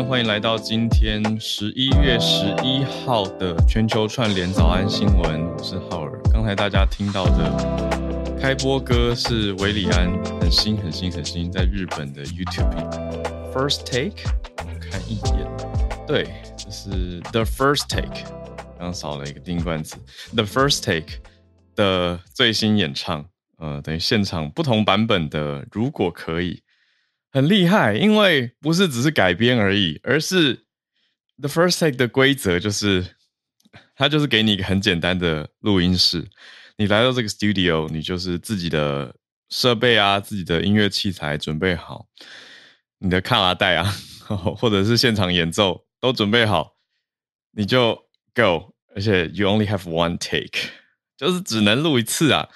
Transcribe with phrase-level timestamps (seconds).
[0.00, 5.46] 安，欢迎来到今天十一月十一号的全球串联早安新闻。
[5.46, 6.18] 我是浩尔。
[6.32, 14.24] 刚才大家听到的开播歌是维里安，很新很新很新，在日本的 YouTube First Take，
[14.80, 15.46] 看一眼，
[16.06, 18.24] 对，这是 The First Take，
[18.78, 19.96] 刚少了一个定冠词
[20.34, 21.18] ，The First Take
[21.76, 23.26] 的最新演唱，
[23.58, 26.62] 呃，等于现场不同版本的，如果可以。
[27.30, 30.66] 很厉害，因为不是只是改编而已，而是
[31.38, 33.16] The First Take 的规则就是，
[33.94, 36.28] 它就是给你一个很简单的录音室，
[36.76, 39.14] 你来到这个 studio，你就是自己的
[39.48, 42.06] 设备啊，自己的音乐器材准备好，
[42.98, 43.94] 你的卡拉带啊，
[44.58, 46.76] 或者是现场演奏都准备好，
[47.52, 47.94] 你就
[48.34, 50.70] go，而且 you only have one take。
[51.16, 52.48] 就是只能录一次啊！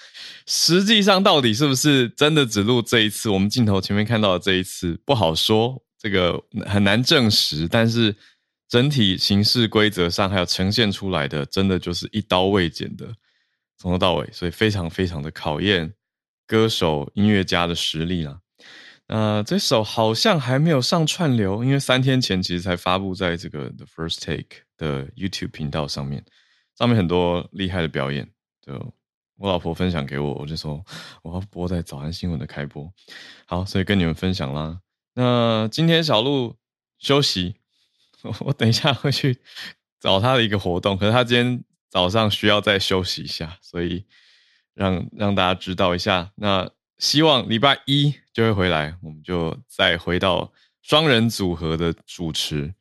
[0.47, 3.31] 实际上到底是不是真的只录这一次？
[3.31, 7.67] 我们镜头前面看到的这一次不好说，这个很难证实。
[7.67, 8.15] 但是
[8.69, 13.15] 整体形式规则上还有呈现出来的，真的就是一刀未剪的，
[13.79, 15.95] 从头到尾，所以非常非常的考验
[16.47, 18.41] 歌手音乐家的实力啦。
[19.07, 26.25] 那这首好像还没有上串流，因为三天前其实才发布在这个 The First Take 的 YouTube 频道上面，
[26.79, 28.31] 上面很多厉害的表演。
[28.61, 28.95] 就
[29.37, 30.85] 我老婆分享给我，我就说
[31.23, 32.93] 我要播在早安新闻的开播，
[33.47, 34.81] 好，所以跟你们分享啦。
[35.15, 36.57] 那今天小鹿
[36.99, 37.57] 休息，
[38.41, 39.39] 我等一下会去
[40.01, 44.05] 找他的一个活动，可是他今天早上需要再休息一下，所以
[44.73, 46.31] 让让大家知道一下。
[46.37, 50.53] 那希望礼拜一就会回来，我们就再回到
[50.83, 52.75] 双人组合的主持。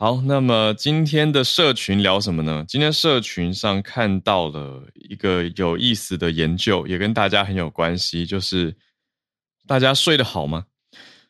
[0.00, 2.64] 好，那么今天的社群聊什么呢？
[2.66, 8.74] 今天社群上看到了一个有意思的研究，也跟大家很有关系，就是
[9.66, 10.64] 大家睡得好吗？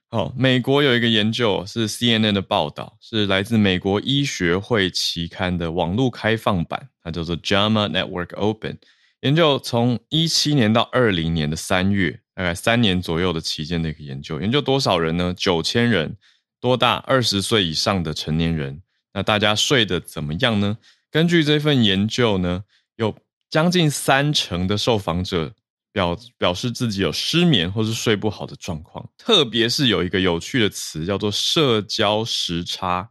[0.09, 8.78] 好，美国有一个研究是 CNN 的报道，是来自美国医学会期刊的网络开放版，它叫做 JAMA Network Open
[9.22, 15.34] 研究，从一七年到二零年的三月，大概三年左右的期间的一个研究，研究多少人呢？
[15.36, 16.16] 九千人。
[16.60, 16.97] 多大？
[17.06, 18.82] 二十岁以上的成年人，
[19.12, 20.78] 那大家睡得怎么样呢？
[21.10, 22.65] 根据这份研究呢，
[22.97, 23.16] 有
[23.48, 25.54] 将近三成的受访者
[25.91, 33.10] 表表示自己有失眠或是睡不好的状况，特别是有一个有趣的词叫做社交时差，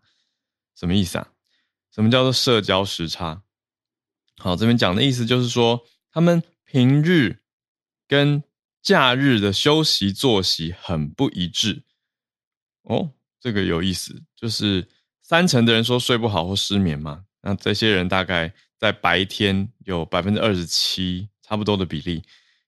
[0.77, 1.27] 什么意思啊？
[1.93, 3.41] 什么叫做社交时差？
[4.37, 5.81] 好，这边讲的意思就是说，
[6.13, 7.41] 他们平日
[8.07, 8.41] 跟
[8.81, 11.83] 假日的休息作息很不一致
[12.83, 13.11] 哦。
[13.41, 14.87] 这个有意思，就是
[15.21, 22.21] 三成的人说睡不好或失眠嘛，那这些人大概在白天有百分之二十七差不多的比例，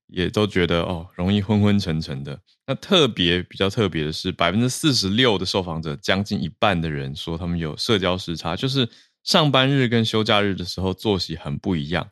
[0.07, 2.39] 也都觉得哦容易昏昏沉沉的。
[2.67, 8.87] 那特别比较特别的是，百分之四十六的受访者，将近一半的人说他们有社交时差，就是
[9.23, 12.09] 上班日跟休假日的时候作息很不一样。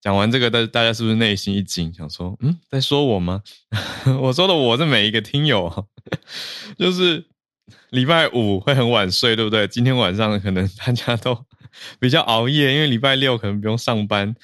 [0.00, 3.42] 讲完这个，大大家是不是内心一惊，想说嗯，在说我吗？
[4.20, 5.88] 我说的我是每一个听友，
[6.78, 7.26] 就是。
[7.90, 9.66] 礼拜五会很晚睡，对不对？
[9.68, 11.46] 今天晚上可能大家都
[11.98, 14.34] 比较熬夜，因为礼拜六可能不用上班，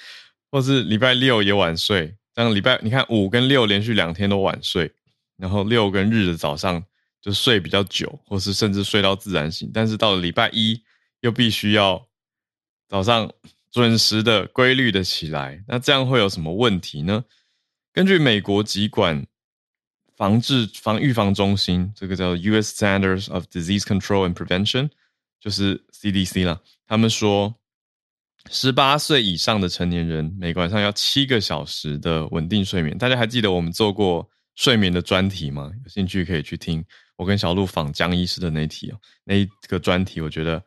[0.50, 2.16] 或是礼拜六也晚睡。
[2.34, 4.92] 这样礼拜你看五跟六连续两天都晚睡，
[5.36, 6.82] 然后六跟日的早上
[7.20, 9.70] 就睡比较久，或是甚至睡到自然醒。
[9.72, 10.82] 但是到了礼拜一
[11.20, 12.06] 又必须要
[12.88, 13.30] 早上
[13.70, 17.24] 准时的、规律的起来，那这样会有什么问题呢？
[17.92, 19.26] 根据美国疾管。
[20.16, 22.84] 防治防预防中心，这个叫 U.S.
[22.84, 24.90] Centers of Disease Control and Prevention，
[25.40, 26.60] 就是 CDC 啦。
[26.86, 27.54] 他们说，
[28.50, 32.96] 十八岁以上的成年人每晚上要七个小时的稳定睡眠。
[32.96, 35.70] 大家还记得我们做过睡眠的专题吗？
[35.82, 36.84] 有兴趣可以去听
[37.16, 40.62] 我跟小鹿访江医师的那题哦，那一个专题我觉得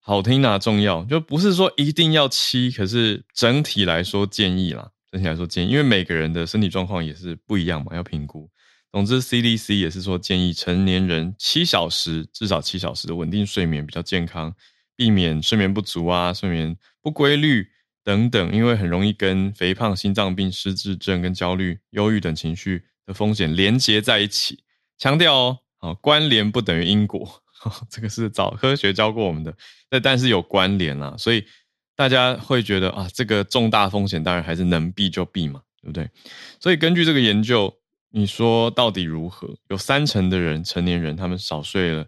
[0.00, 4.90] 好听啊，重要就不是说一定要七，可是整体来说建议啦。
[5.10, 8.50] 整体来说建议，因为每个人的身体状况也是不一样嘛，要评估。
[8.92, 14.54] 总之，CDC 也是说建议成年人七小时至少七小时的稳定睡眠比较健康，
[14.94, 17.66] 避免睡眠不足啊、睡眠不规律
[18.04, 24.62] 等等，因为很容易跟肥胖、心脏病、失智症、跟焦虑、忧郁等情绪的风险连接在一起。
[24.98, 27.42] 强调哦，好，关联不等于因果，
[27.90, 29.56] 这个是早科学教过我们的。
[29.90, 31.44] 那但是有关联啊，所以。
[31.94, 36.08] 大家会觉得啊，这个重大风险当然还是能避就避嘛，对不对？
[36.58, 37.72] 所以根据这个研究，
[38.12, 39.56] 你说到底如何？
[39.68, 42.06] 有三成的人，成年人他们少睡了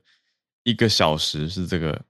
[0.63, 2.05] 一个小时，是这个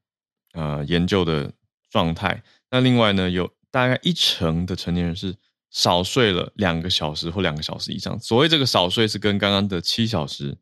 [0.53, 1.53] 呃研究的
[1.91, 2.43] 状态。
[2.71, 5.35] 那另外呢，有大概一成的成年人是
[5.71, 8.19] 少睡了两个小时或两个小时以上。
[8.21, 10.59] 所谓这个少睡，是跟刚刚的七小时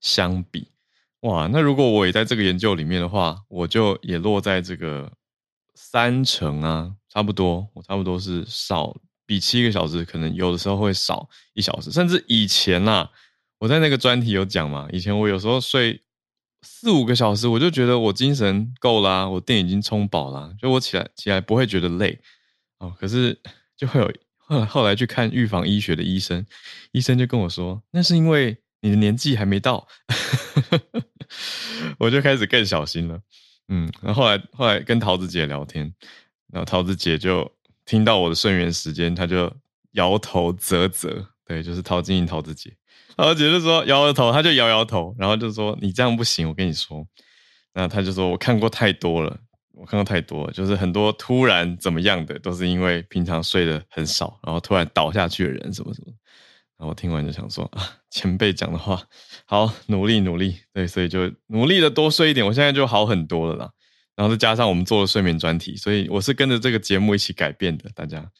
[0.00, 0.68] 相比。
[1.20, 5.12] 哇，那如果我也在这个研究里面的话，我就也落在这个。
[5.74, 8.94] 三成啊，差不多，我差不多是少
[9.26, 13.10] 比七个小时，可能有的时候会少一小时，甚至以前啦，
[13.58, 16.00] 我在那个专题有讲嘛，以前我有时候睡
[16.62, 22.18] 四五个小时，我就觉得我精神够啦，我电已经充饱了，就我起来起来不会觉得累
[22.78, 22.94] 哦。
[22.98, 23.38] 可是
[23.76, 26.44] 就会有后来后来去看预防医学的医生，
[26.92, 29.86] 医生就跟我说，那是因为你的年纪还没到，
[31.98, 33.20] 我就开始更小心了。
[33.68, 35.92] 嗯，然后后来后来跟桃子姐聊天，
[36.52, 37.50] 然后桃子姐就
[37.92, 39.52] 听到我的睡眠时间，他就
[39.90, 42.74] 摇头啧啧， 对，就是陶晶莹陶子姐，
[43.18, 47.06] 桃子姐就说摇摇头，他就摇摇头，然后就说你这样不行，我跟你说，
[47.74, 49.36] 那他就说我看过太多了，
[49.74, 56.14] 我看过太多，了，就是很多突然怎么样的，都是因为平常睡得很少，然后突然倒下去的人什么什么。
[56.78, 59.02] 然后听完就想说啊，前辈讲的话，
[59.44, 63.70] 好努力努力，对，所以就努力的多睡一点，我现在就好很多了啦。
[64.16, 67.90] 然后再加上我们做了睡眠专题，所以我是跟着这个节目一起改变的。
[67.94, 68.30] 大家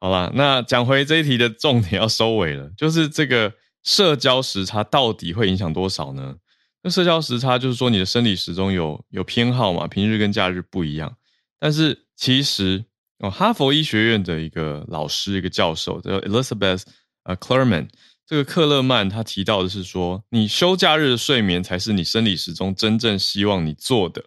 [0.00, 6.36] 好啦，那讲回这一题的重点要收尾了，就是这个社交时差到底会影响多少呢？
[6.82, 11.16] 那社交时差就是说你的生理时钟有有偏好嘛，平日跟假日不一样。
[11.58, 12.84] 但是其实
[13.18, 16.82] 哦，哈佛医学院的一个老师，一个教授叫 Elizabeth。
[17.26, 17.88] 啊 c l e r m a n
[18.24, 24.22] 这个克勒曼他提到的是说，你休假日的睡眠才是你生理时钟真正希望你做的。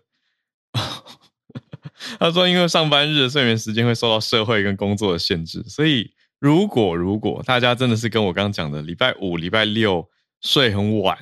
[2.20, 10.10] 他说，因为上班日的睡眠时间会受到社会跟工作的限制，所以如果如果大家真的是跟我刚刚讲的，礼拜五、礼拜六
[10.42, 11.18] 睡很晚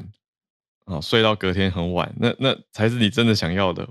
[0.85, 3.87] 啊，睡到隔天很晚，那那才是你真的想要的。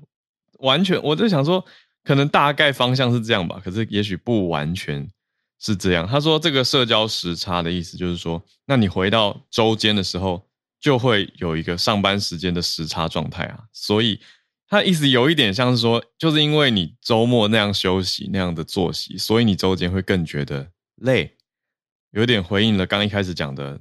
[0.61, 1.65] 完全，我就想说，
[2.05, 5.09] 可能大概方向是这样吧，可是也许不完全。
[5.59, 10.47] 是这样，他说这个社交时差的意思就是说，那你回到周间的时候，
[10.79, 13.61] 就会有一个上班时间的时差状态啊。
[13.73, 14.21] 所以
[14.69, 21.37] 他意思有一点像是说，就是因为你周末那样休息那样的作息，所以你周间会更觉得累，
[22.11, 23.81] 有点回应了刚一开始讲的，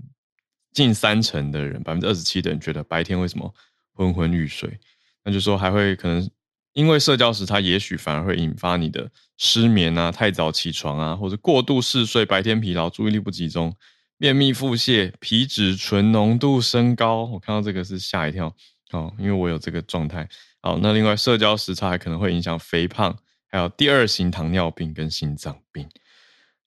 [0.74, 3.54] 近三成的人，百分之二十七的人觉得白天为什么
[3.94, 4.80] 昏昏欲睡，
[5.24, 6.30] 那就说还会可能。
[6.74, 13.74] 因为社交时他，也许反而会引发你的失眠啊、太早起床啊，或者过度嗜睡、白天疲劳、注意力不集中、
[14.18, 17.24] 便秘、腹泻、皮质醇浓度升高。
[17.28, 18.54] 我看到这个是吓一跳
[18.92, 20.28] 哦，因为我有这个状态。
[20.66, 25.88] 好，那另外社交时差还可能会影响肥胖，还有第二型糖尿病跟心脏病。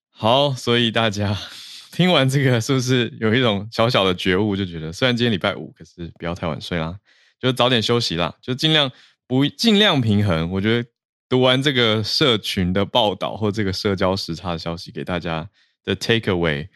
[0.09, 1.37] 好，所以大家
[1.91, 6.97] 听完这个是不是有一种小小的觉悟，就觉得虽然今天礼拜五，可是不要太晚睡啦，
[7.41, 8.93] 就早点休息啦，就尽量。
[9.27, 10.89] 不尽量平衡，我觉得
[11.29, 15.47] 读完这个社群的报道或这个社交时差的消息，给大家
[15.85, 16.67] 的 take away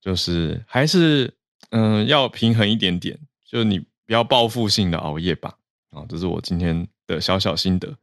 [0.00, 1.34] 就是还是
[1.72, 5.58] 嗯要平衡一点点，就你不要报复性的熬夜吧。
[5.90, 7.96] 啊，这是我今天的小小心得。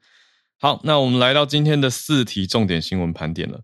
[0.60, 3.62] 好，那我们来到今天的四题重点新闻盘点了。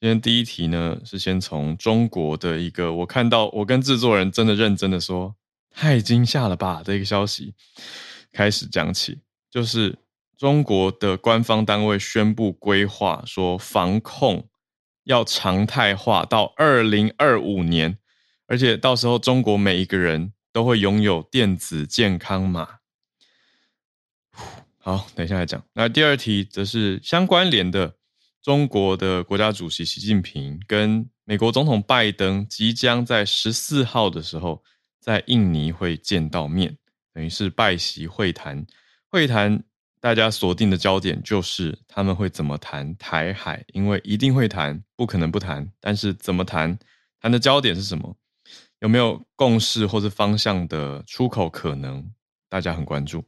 [0.00, 5.34] 今天第一题呢是先从中国的一个我看到我跟制作人真的认真的说
[5.70, 7.54] 太惊吓了吧的一个消息
[8.30, 9.20] 开始讲起。
[9.50, 9.98] 就是
[10.36, 14.48] 中国的官方单位宣布规划说，防控
[15.04, 17.98] 要常态化到二零二五年，
[18.46, 22.80] 而且到时候中国每一个人都会拥有电子健康码。
[24.86, 25.60] 好，等一下来讲。
[25.72, 27.92] 那第二题则是相关联的，
[28.40, 34.62] 中国的国家主席习近平跟美国总统拜登即将在十四号的时候。
[35.00, 36.76] 在印尼会见到面，
[37.12, 38.66] 等于是拜席会谈。
[39.08, 39.62] 会谈
[40.00, 45.68] 大家锁定的焦点就是他们会怎么谈台海，因为一定会谈，不可能不谈。
[45.80, 46.76] 但是怎么谈，
[47.20, 48.16] 谈的焦点是什么？
[48.80, 52.12] 有没有共识或者方向的出口可能？
[52.48, 53.24] 大家很关注。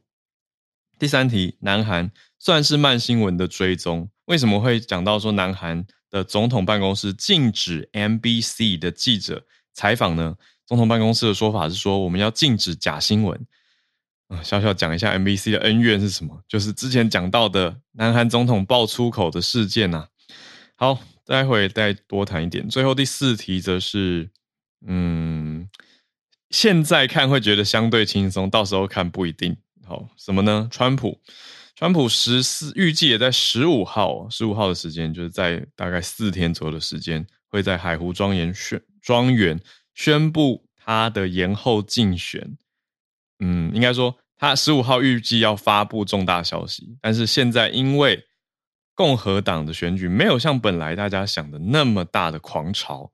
[0.99, 10.35] 第三题，南韩算是慢新闻的追踪，为什么会讲到说南韩的总统办公室禁止 MBC 的记者采访呢？
[10.67, 13.47] 总统办公室的说法是说，我们要禁止假新闻。
[14.27, 16.43] 啊，小小讲一下 MBC 的恩怨是什么？
[16.47, 20.09] 就是之前讲到的南韩总统爆粗口的事件呐。
[20.75, 22.69] 好，待会再多谈一点。
[22.69, 24.29] 最后第四题则是。
[24.87, 25.67] 嗯，
[26.51, 29.57] 现在看会觉得相对轻松，到时候看不一定。
[29.89, 30.67] 好，什么呢？
[30.71, 31.19] 川普，
[31.75, 39.59] 川普十四预计也在十五号，十五号的时间，就是在大概四天左右的时间，会在海湖庄园宣庄园
[39.95, 42.55] 宣布他的延后竞选。
[43.39, 48.23] 嗯，应该说他十五号预计要发布重大消息，但是现在因为
[48.93, 53.11] 共和党的选举没有像本来大家想的那么大的狂潮。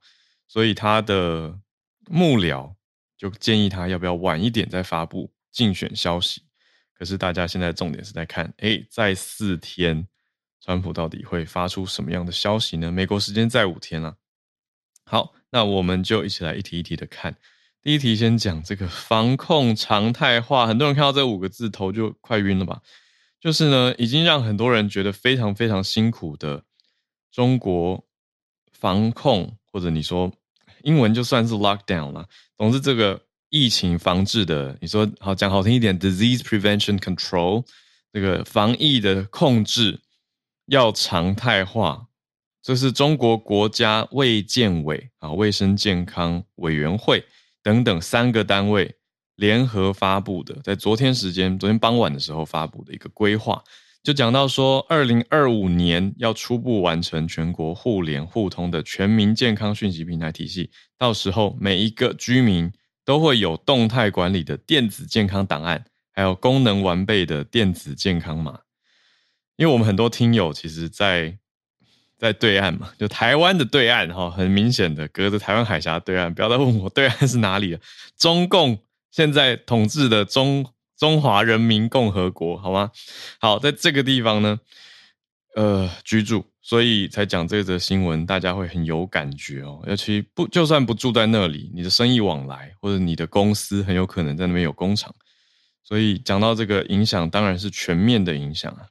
[0.47, 1.59] 所以他的
[2.07, 2.75] 幕僚
[3.17, 6.44] 就建议他要不要晚一点再发布竞选消息。
[6.97, 10.07] 可是大家现在重点是在看，哎，在四天，
[10.61, 12.91] 川普到底会发出什么样的消息呢？
[12.91, 14.15] 美国时间在五天了。
[15.03, 17.35] 好，那我们就一起来一题一题的看。
[17.81, 22.81] 第一题先讲这个防控常态化，很多人看到这五个字头就快晕了吧？
[23.39, 26.63] 就是呢，已经让很多人觉得非常非常辛苦的
[27.31, 28.03] 中国
[28.71, 29.57] 防控。
[29.71, 30.31] 或者你说
[30.83, 33.21] 英文就算是 lockdown 了，总之这个
[33.55, 37.63] 疫情防治的，你说好讲好听一点，disease prevention control
[38.11, 40.01] 这个防疫的控制
[40.65, 42.05] 要常态化，
[42.61, 47.23] 这是中国国家卫健委啊卫生健康委员会
[47.63, 48.93] 等等三个单位
[49.37, 53.63] 联合发布的，在昨天时间，昨天傍晚的时候发布的一个规划。
[54.03, 62.69] 就讲到说，二零二五年要初步完成全国互联互通的全民健康讯息平台体系，到时候每一个居民
[63.05, 68.59] 都会有动态管理的电子健康档案，还有功能完备的电子健康码。
[69.55, 71.37] 因为我们很多听友其实，在
[72.17, 77.79] 在对岸嘛，就台湾的对岸哈，很明显的隔着台湾海峡对岸，不要再问我对岸是哪里了，
[78.17, 78.79] 中共
[79.11, 80.65] 现在统治的中。
[80.97, 82.89] 中华人民共和国，好吗？
[83.41, 84.57] 好，在这个地方呢，
[85.55, 89.81] 呃，居住，所以才讲这则新闻，大家会很有感觉哦。
[89.87, 95.15] 尤其不，就算不住在那里，你的生意往来或者你的公司很有可能在那边有工厂，
[95.81, 98.87] 所以讲到这个影响，当然是全面的影响啊。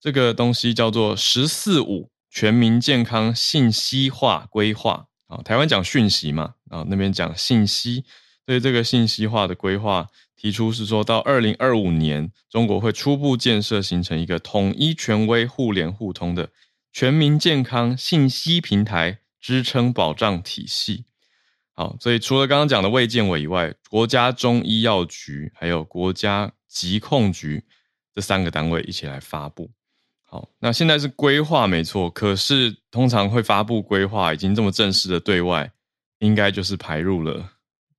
[0.00, 8.04] 这个东西叫做“十四五”全民健康信息化规划啊，台湾讲讯息嘛，啊那边讲信息，
[8.44, 10.08] 对这个信息化的规划。
[10.42, 16.48] 提出是说到二零二五年，中国会初步建设形成一个统一、权威、互联互通的
[16.92, 21.04] 全民健康信息平台支撑保障体系。
[21.74, 27.62] 好，所以除了刚刚讲的卫健委以外，国家中医药局还有国家疾控局
[28.12, 29.70] 这三个单位一起来发布。
[30.24, 35.70] 好，那现在是规划没错，可是通常会发布规划已经这么正式的对外，
[36.18, 37.48] 应该就是排入了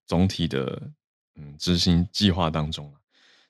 [0.05, 0.91] 总体的。
[1.35, 2.93] 嗯，执行计划当中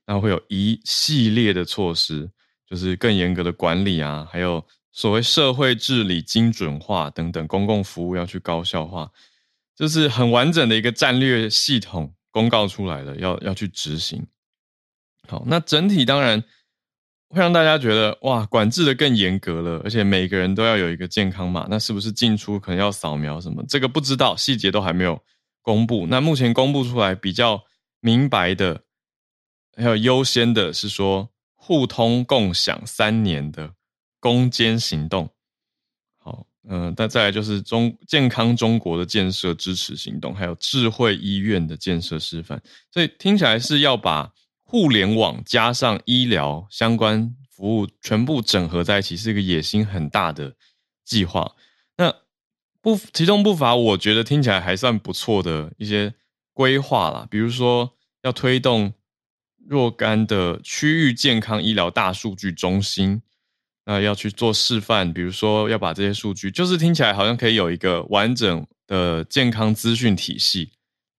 [0.05, 2.29] 那会有一系列的措施，
[2.65, 9.11] 就是更严格的管理啊，还有所谓社会治理精准化等等，公共服务要去高效化，
[9.75, 14.25] 就是很完整的一个战略系统公告出来了，要要去执行。
[15.27, 16.41] 好，那整体当然
[17.29, 23.63] 会让大家觉得哇，管制的更严格了，而且每个人都要有一个健康码，那是不是进出可能要扫描什么？
[23.67, 25.21] 这个不知道，细节都还没有
[25.61, 26.07] 公布。
[26.07, 27.63] 那目前公布出来比较。
[28.05, 28.83] 明白的，
[29.77, 33.75] 还有优先的是说互通共享三年的
[34.19, 35.29] 攻坚行动，
[36.17, 44.33] 好，嗯，那再来就是中健康中国的建设支持行动，还有智慧医院的建设示范，所以听起来是要把
[44.63, 50.53] 互联网加上医疗相关服务全部整合在一起，是一个野心很大的
[51.05, 51.55] 计划。
[51.95, 52.13] 那
[52.81, 56.13] 不其中不乏我觉得听起来还算不错的一些。
[56.53, 57.91] 规划啦，比如说
[58.21, 58.93] 要推动
[59.67, 63.21] 若干的区域健康医疗大数据中心，
[63.85, 70.71] 那要去做示范，比如说要把这些数据，就是听起来好像可以有一个完整的健康资讯体系，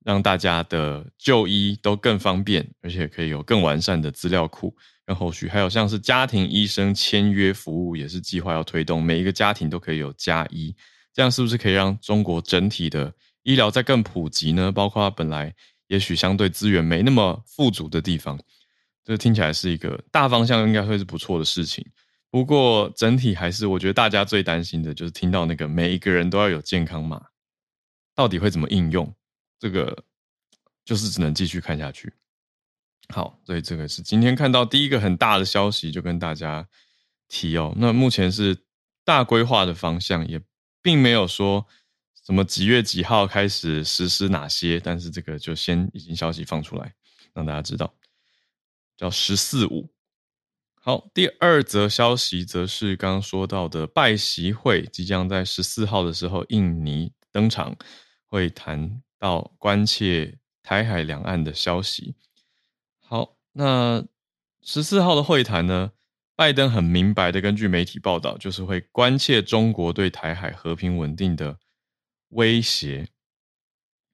[0.05, 10.75] 让大家的就医都更方便，而且可以有更完善的资料库跟后续，还有像是家庭医生签约服务，也是计划要推动，每一个家庭都可以有加医，
[11.13, 13.13] 这样是不是可以让中国整体的？
[13.45, 15.55] 医疗在更普及呢，包括本来
[15.87, 18.39] 也许相对资源没那么富足的地方。
[19.05, 21.87] 这听起来是一个大方向，应该会是不错的事情。
[22.31, 27.23] 不过整体还是，我觉得大家最担心的就是听到那个每一个人都要有健康码，
[28.15, 29.15] 到底会怎么应用？
[29.61, 30.05] 这个
[30.85, 32.13] 就是只能继续看下去。
[33.11, 36.67] 好，所以这个是今天看到第一个很大的消息，就跟大家
[37.29, 37.75] 提哦。
[37.77, 38.57] 那目前是
[39.05, 40.41] 大规划的方向，也
[40.81, 41.67] 并没有说
[42.25, 46.95] 什么几月几号开始实施哪些，但是这个就先已经消息放出来，
[47.35, 47.95] 让大家知道，
[48.97, 49.91] 叫“十四五”。
[50.81, 57.77] 好，第二则消息则是刚刚说到的拜习会即将在十四号的时候印尼登场，
[58.27, 62.17] 会谈到关切台海两岸的消息。
[63.01, 64.05] 好，那
[64.63, 65.93] 十四号的会谈呢？
[66.37, 71.59] 拜登很明白的根据媒体报道，就是会关切中国对台海和平稳定的
[72.35, 73.09] 威胁。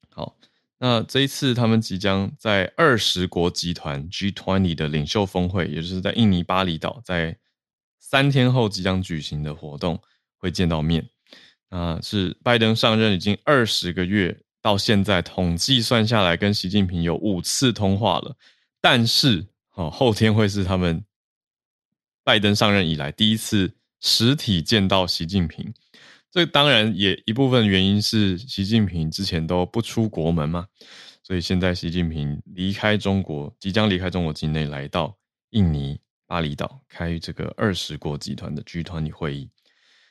[0.08, 0.36] 好。
[0.82, 7.36] 那这一次，他们即将在二十国集团 G20 的领袖峰会，也就是在印尼巴厘岛，在
[7.98, 10.00] 三天后即将举行的活动
[10.38, 11.06] 会见到面。
[11.68, 18.34] 啊，是拜登上任已经二十个月，到现在统计算下来，跟习近平有五次通话了。
[18.80, 21.04] 但是，哦，后天会是他们
[22.24, 25.74] 拜登上任以来第一次实体见到习近平。
[26.30, 30.68] 这当然也一部分原因是习近平之前都不出国门嘛，
[31.22, 35.16] 所以现在习近平离开中国，即将离开中国境内，来到
[35.50, 39.50] 印尼巴厘岛开这个二十国集团的 G 团体会议，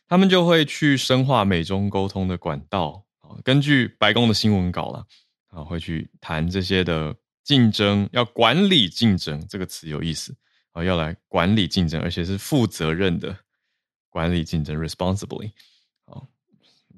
[0.07, 3.37] 他们就会去深化美中沟通的管道啊。
[3.43, 5.05] 根据白宫的新闻稿了
[5.47, 10.35] 啊，会去谈这些的竞争，要管理竞争这个词有意思
[10.73, 13.35] 啊，要来管理竞争，而且是负责任的
[14.09, 14.77] 管理竞争。
[14.77, 15.53] Responsibly,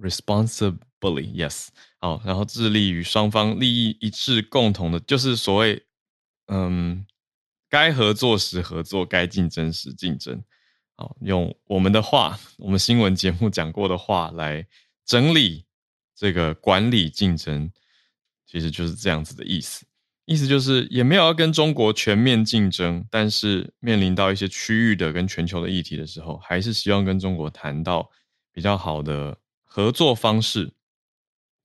[0.01, 1.67] Responsibly, yes。
[1.99, 5.85] 好，然后致力于双方利益一致、共同的，就是所谓，
[6.47, 7.05] 嗯，
[7.69, 10.43] 该合作时合作，该竞争时竞争。
[10.97, 14.65] 好，用我们的话，我们新闻节目讲过的话来
[15.05, 15.63] 整理
[16.15, 17.71] 这个管理竞争，
[18.47, 19.85] 其实就是这样子的意思。
[20.25, 28.09] 意思就是也没有要跟中国全面竞争，但是面临到一些区域的跟全球的议题的时候，还是希望跟中国谈到
[28.51, 29.37] 比较好的。
[29.73, 30.73] 合作方式，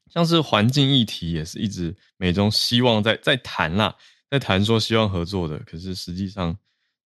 [0.08, 3.96] 像是环境议题，也是一直美中希望在在谈啦，
[4.30, 6.56] 在谈说希望合作的，可是实际上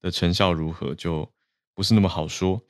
[0.00, 1.32] 的成效如何，就
[1.72, 2.60] 不是那么好说。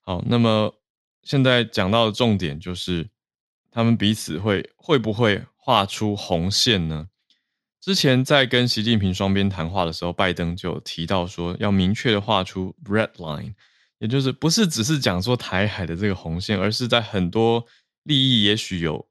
[0.00, 0.74] 好，那么
[1.22, 3.08] 现在讲到的重点就是，
[3.70, 7.08] 他们彼此会会不会画出红线呢？
[7.80, 13.54] 之前在跟习近平双边谈话的时候，拜登就提到说，要明确的画出 red line。
[13.98, 17.64] 也就是不是只是讲说台海的这个红线，而是在很多
[18.02, 19.08] 利益也许有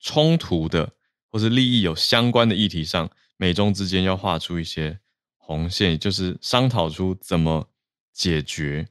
[0.00, 0.92] 冲突的，
[1.30, 4.98] 或是利益有相关的议题上，美中之间要画出一些
[5.38, 7.70] 红线，也就是商讨出怎么
[8.12, 8.86] 解决。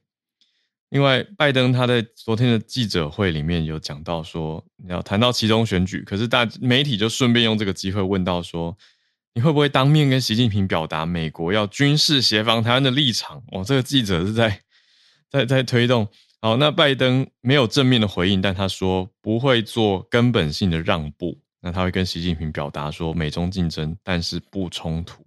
[0.90, 8.76] 另外，拜登他在昨天的记者会里面有讲到说，你要谈到其中选举，可是大媒体就顺便用这个机会问到说，
[9.36, 13.44] 你会不会当面跟习近平表达美国要军事协防台湾的立场？
[13.52, 14.64] 哦，这个记者是在。
[15.30, 16.08] 在在推动
[16.40, 21.38] 好，那拜登没有正面的回应，但他说不会做根本性的让步。
[21.60, 25.26] 那他会跟习近平表达说，美中竞争，但是不冲突。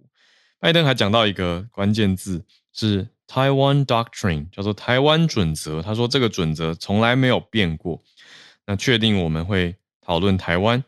[0.59, 5.81] 拜登还讲到一个关键字是 Taiwan Doctrine，叫做台湾准则。
[5.81, 8.01] 他说这个准则从来没有变过。
[8.65, 10.81] 那确定我们会讨论台湾？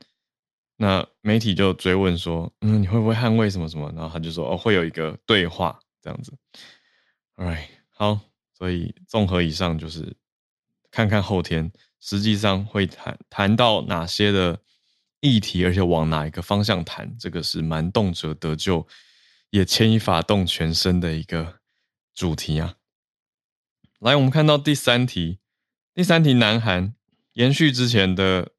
[0.78, 3.91] 那媒体就追问说，嗯，你会不会捍卫什么什么？
[3.93, 6.34] 然后他就说，哦，会有一个对话这样子。
[7.36, 8.21] All right，好。
[8.54, 10.16] 所以综合以上，就是
[10.92, 14.62] 看看后天实际上会谈谈到哪些的
[15.20, 18.88] 议题，而且往哪一个方向谈，这个是蛮动辄得救，
[19.50, 21.60] 也牵一发动全身的一个
[22.13, 22.76] 主题啊。
[24.00, 25.39] 来，我们看到第三题，
[25.94, 26.96] 第三题，南韩
[27.34, 28.52] 延续之前的，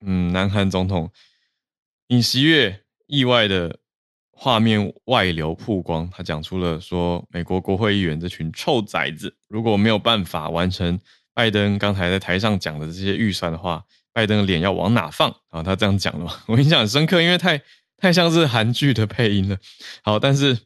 [0.00, 1.12] 嗯，南韩总统
[2.08, 3.80] 尹锡悦意外的。
[4.40, 10.96] 画面外流曝光，他讲出了说，美国国会议员这群臭崽子，如果没有办法完成
[11.34, 15.60] 拜登刚才在台上讲的这些预算的话，拜登的脸要往哪放啊？
[15.60, 17.60] 他这样讲了， 我印象很深刻，因为太
[17.96, 19.58] 太像是韩剧的配音了。
[20.02, 20.56] 好，但是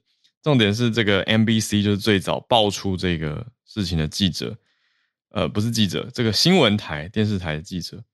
[0.42, 4.54] 重点是这个 NBC 就是最早爆出这个事情的记者，
[5.30, 8.04] 呃，不是记者，这个新闻台电视台的记者，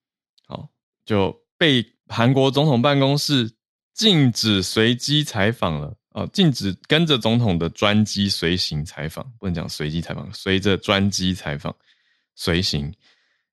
[0.46, 0.68] 好
[1.04, 3.57] 就被韩国总统办公室。
[3.98, 11.74] 禁止随机采访了哦，禁止跟着总统的专机随行采访，不能讲随机采访，随着专机采访
[12.36, 12.94] 随行，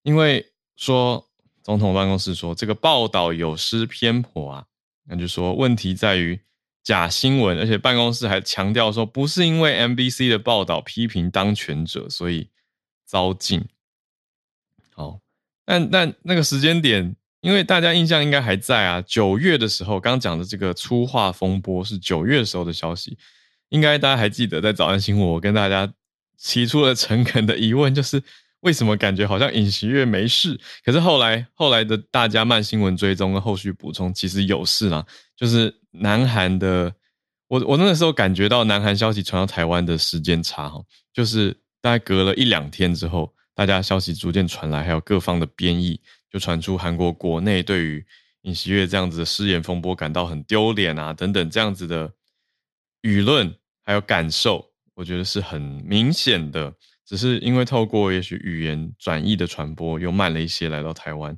[0.03, 1.27] 因为说
[1.63, 4.65] 总统办公室说这个报道有失偏颇啊，
[5.05, 6.39] 那就说问题在于
[6.83, 12.47] 假新闻，而且办公室还强调说不是因为 MBC 的报道批评当权者，所以
[13.03, 13.65] 遭禁。
[14.91, 15.19] 好，
[15.65, 23.17] 但但那个时间点，因为大家印象应该还在啊，九月的时候，刚讲的这个粗化风波是九月时候的消息，
[23.69, 25.93] 应该大家还记得，在早安新闻我跟大家
[26.41, 28.21] 提出了诚恳的疑问，就是。
[28.61, 30.59] 为什么感觉好像尹锡月没事？
[30.83, 35.05] 可是后来后来的大家慢新闻追踪跟后续补充，其实有事啦。
[35.37, 36.91] 就是南韩的，
[37.47, 40.81] 我我那个时候感觉到南韩消息传到台湾的时间差哈，
[41.13, 46.01] 就是大概隔了一两天之后，大家消息逐渐传来，还有各方的编译，
[46.35, 48.05] 就传出韩国国内对于
[48.41, 52.11] 尹锡悦这样子的失言风波感到很丢脸啊等等这样子的
[53.03, 56.75] 舆论还有感受，我觉得是很明显的。
[57.05, 61.37] 只是因为透过也许语言转译的传播又慢了一些来到台湾，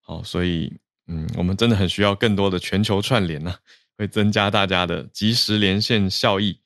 [0.00, 0.72] 好，所以
[1.06, 3.54] 嗯，我们真的很需要更多的全球串联呢，
[3.96, 6.58] 会增加大家的即时连线效益。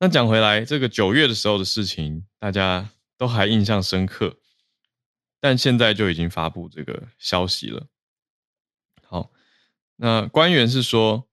[0.00, 4.38] 那讲回来，这个九月的时候的事情，大家都还印象深刻，
[5.46, 7.86] 但现在就已经发布这个消息了。
[9.04, 9.30] 好，
[9.94, 11.28] 那官员是说，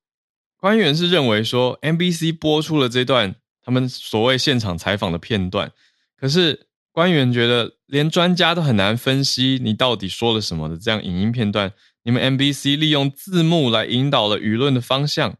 [0.55, 5.71] 官员是认为说，NBC 播出了这段他们所谓现场采访的片段。
[6.15, 11.73] 可是官员觉得，连专家都很难分析你到底说了什么的这样影音片段，
[12.03, 15.35] 你们 NBC 利用字幕来引导了舆论的方向。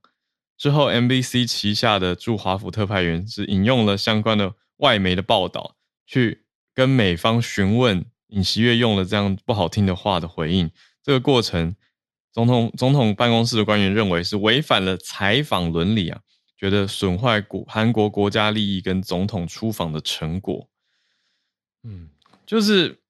[0.58, 5.76] 之后，NBC 旗下的驻华府特派员是引用了相关的外媒的报道，
[6.08, 8.04] 去跟美方询问
[8.34, 10.70] 尹锡悦用了这样不好听的话的回应。
[11.04, 11.76] 这个过程，
[12.32, 16.20] 总统总统办公室的官员认为是违反了采访伦理啊，
[16.58, 20.68] 觉得损坏国韩国国家利益跟总统出访的成果。
[21.84, 22.10] 嗯，
[22.46, 23.02] 就是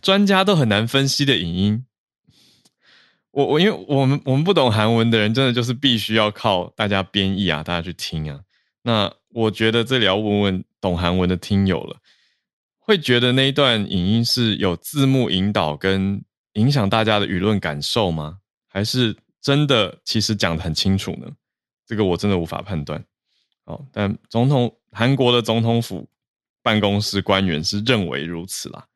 [0.00, 1.86] 专家都很难分析的影音。
[3.32, 8.42] 我我因为我们我们不懂韩文的人，真的就是必须要靠大家编译啊，大家去听啊。
[8.82, 11.96] 那我觉得这里要问问懂韩文的听友了，
[12.86, 16.22] 会觉得那一段影音是有字幕引导跟
[16.54, 18.38] 影响大家的舆论感受吗？
[18.68, 21.26] 还是真的其实讲的很清楚呢？
[21.86, 23.04] 这个我真的无法判断。
[23.64, 26.08] 哦，但总统韩国的总统府。
[26.64, 28.86] 办公室官员是认为如此啦，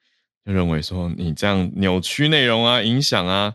[0.42, 3.53] 就认为说你这样扭曲内容啊、影响啊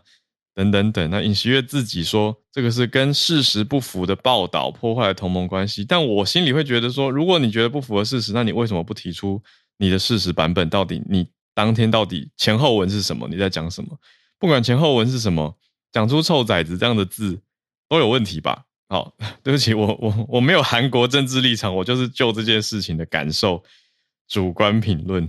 [0.54, 1.10] 等等等。
[1.10, 5.84] 那尹锡悦自己说这个是跟事实不符的报道，破坏了同盟关系。
[5.84, 9.42] 但我心里会觉得说，如果你觉得不符合事实，那你为什么不提出
[9.84, 10.68] 你的事实版本？
[10.70, 13.28] 到底你当天到底前后文是什么？
[13.28, 13.98] 你在讲什么？
[14.38, 15.58] 不管前后文是什么，
[15.92, 17.40] 讲出“臭崽子”这样的字
[17.88, 18.64] 都有问题吧？
[18.88, 23.62] 好， 对不起，我我我没有韩国政治立场，我就是就这件事情的感受。
[24.26, 25.28] 主观评论，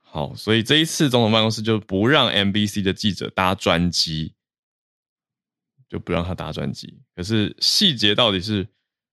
[0.00, 4.32] 好，所以这一次总统办公室就不让 MBC 的记者搭专机，
[5.86, 6.98] 就不让他搭专机。
[7.14, 8.66] 可是细节到底是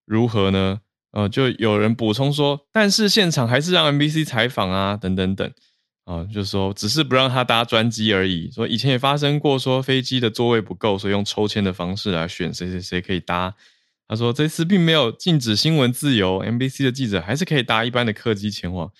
[0.05, 0.79] 如何呢？
[1.13, 5.51] 呃，就有人补充说，但是现场还是让 MBC 采访啊，等等等，
[6.03, 8.51] 啊，就是说只是不让他搭专机而已。
[8.51, 13.55] 说以前也发生过，说飞机的座位不够，所以用抽签的方式来选谁谁谁可以搭。
[14.05, 18.91] 他说：“这次并没有禁止新闻自由，MBC 的记者还是可以搭一般的客机前往。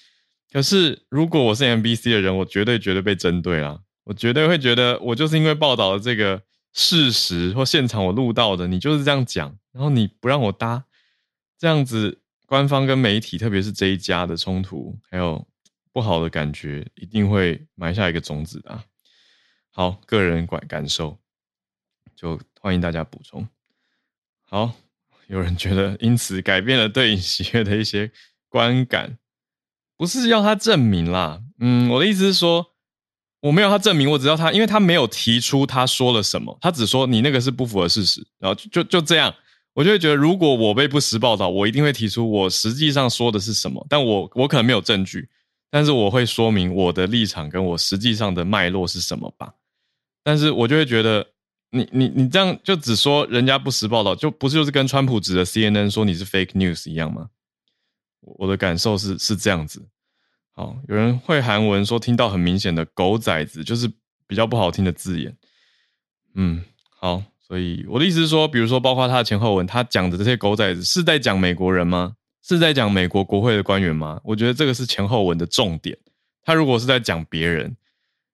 [0.52, 3.82] 可是，如果我是 MBC 的人，我绝对绝对被针对了。
[4.06, 6.42] 我绝对会觉得，我就是因为报道了这个
[6.74, 10.86] 事实或现场我录到的，你就是这样讲，然后你不让我搭，
[11.64, 15.48] 这样子，官方跟媒体，特别是这一家的冲突，还有
[15.94, 18.84] 不好的感觉，一定会埋下一个种子的。
[19.72, 21.18] 好，个人感感受，
[22.18, 23.48] 就欢迎大家补充。
[24.42, 24.74] 好。”
[25.28, 28.12] 有人觉得因此改变了对尹喜悦的一些
[28.50, 29.18] 观感，
[29.96, 31.42] 不是要他证明啦。
[31.60, 32.74] 嗯，我的意思是说，
[33.40, 39.34] 我没有他证明，我只要他，因为他没有提出他说了什么，他只说你那个是不符合事实，然后就就就这样，
[39.74, 45.30] 我就会觉得，如果我被不实报道，我一定会提出我实际上说的是什么，但我我可能没有证据，
[45.70, 49.54] 但是我会说明我的立场跟我实际上的脉络是什么吧。
[50.24, 51.28] 但是我就会觉得。
[51.76, 57.32] 你你你这样就只说人家不实报道，就不是就是跟川普指的 CNN 说你是 fake news 一样吗？
[58.22, 59.84] 我的感受是是这样子。
[60.52, 63.92] 好，有人会韩文说听到很明显的狗崽子，就是
[64.28, 65.36] 比较不好听的字眼。
[66.36, 67.24] 嗯，好，
[67.54, 72.16] 所以我的意思是说，比如说包括他的前后文，他讲的这些狗崽子是在讲美国人吗？
[72.42, 74.20] 是在讲美国国会的官员吗？
[74.24, 75.96] 我觉得这个是前后文的重点。
[76.44, 77.78] 他如果是在讲别人。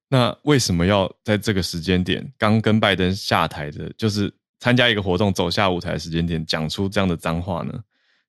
[0.08, 7.74] 那为什么要在这个时间点，刚跟拜登下台的，就是参加一个活动走下舞台的时间点，讲出这样的脏话呢？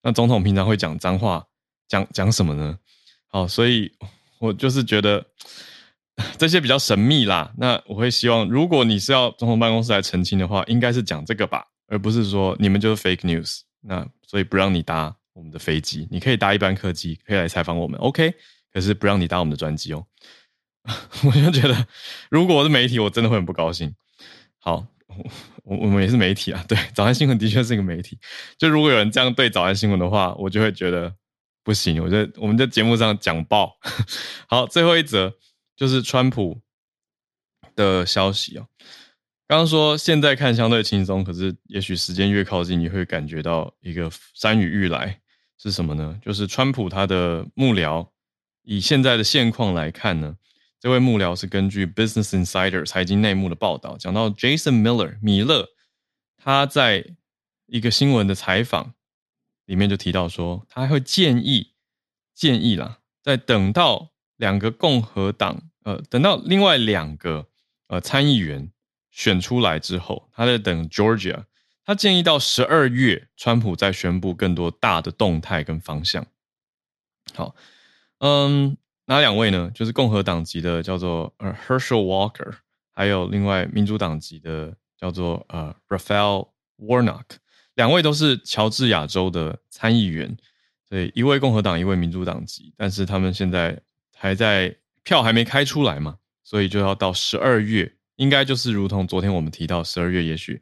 [0.02, 1.46] 那总统平常会讲脏话，
[1.86, 2.76] 讲讲什么呢？
[3.28, 3.92] 好，所以
[4.40, 5.24] 我就是觉得
[6.38, 7.52] 这些比较神秘啦。
[7.58, 13.60] 那我会希望，如果你是要总统办公室来澄清的话，应该是讲这个吧，而不是说你们就是 fake news。
[13.82, 18.34] 那所以不让你搭我们的飞机，你可以搭一般客机，可以来采访我们，OK？
[18.72, 20.04] 可是不让你搭我们的专机哦。
[21.24, 21.86] 我就觉得，
[22.30, 23.94] 如果我是媒体，我真的会很不高兴。
[24.58, 24.86] 好，
[25.64, 28.18] 我我们也是媒体啊，对，早安新闻的确是一个媒体。
[28.58, 31.14] 就如果有人这样对早安新闻的话，我就会觉得
[31.64, 32.02] 不行。
[32.02, 33.76] 我觉得我们在节目上讲爆。
[34.48, 35.34] 好，最后一则
[35.80, 36.60] 就是川普
[37.74, 38.68] 的消息哦。
[39.48, 45.18] 刚刚说现在看相对轻松，可是也许时间越靠近，你会感觉到一个山雨欲来
[45.56, 46.20] 是什么呢？
[46.22, 48.06] 就是川普他的幕僚，
[48.60, 50.36] 以现在的现况来看呢，
[50.78, 55.66] 这位幕僚是根据 Business Insider 财经内幕的报道，讲到 Jason Miller 米勒，
[56.36, 57.16] 他在
[57.64, 58.92] 一个新闻的采访
[59.64, 61.72] 里面就提到说，他会建议
[62.34, 67.46] 建议啦，在等到两个共和党，呃，等到另外两个
[67.88, 68.70] 呃参议员。
[69.12, 71.42] 选出来之后，他在等 Georgia。
[71.84, 76.24] 他建议到十二月，川普再宣布更多大的动态跟方向。
[77.34, 77.56] 好，
[78.18, 79.68] 嗯，哪两位呢？
[79.74, 82.52] 就是共和党籍的叫做呃 Herschel Walker，
[82.92, 87.24] 还有另外民主党籍的叫做呃 Raphael Warnock。
[87.74, 90.36] 两位都是乔治亚州的参议员，
[90.88, 92.72] 所以一位共和党，一位民主党籍。
[92.76, 93.82] 但是他们现在
[94.16, 97.92] 还在票还没开出来嘛，所以就要到十二月。
[98.16, 100.60] 应该就是如同昨天我们提到，十二月也许，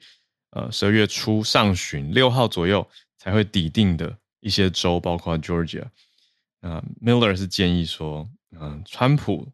[0.51, 5.85] 呃，十二月初上旬六号左右才会抵定的一些州，包括 Georgia。
[6.61, 9.49] 啊，Miller 是建议说，嗯，川普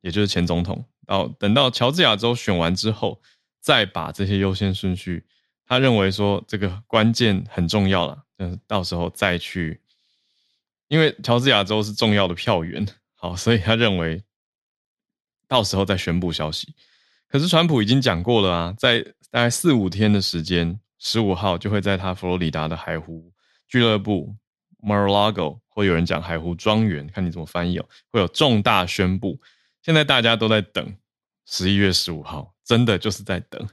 [0.00, 3.20] 也就是前总统，到等到乔治亚州选完之后，
[3.60, 5.24] 再把这些优先顺序，
[5.66, 9.80] 他认为说这个关键很重要了，嗯，到时候再去，
[10.88, 12.86] 因为乔治亚州是重要的票源，
[13.20, 14.22] 好，所以他认为
[15.48, 16.72] 到时候再宣布消息。
[17.26, 19.00] 可是川普已经讲过了啊，在
[19.30, 23.32] 大概四五天的时间，十五号就会在他佛罗里达的海湖
[23.66, 24.36] 俱乐部
[24.80, 29.38] Mar-a-Lago，或有人讲海湖庄园，看你怎么翻译哦，会有重大宣布。
[29.82, 30.96] 现在大家都在等
[31.44, 33.68] 十一月十五号，真的就是在等，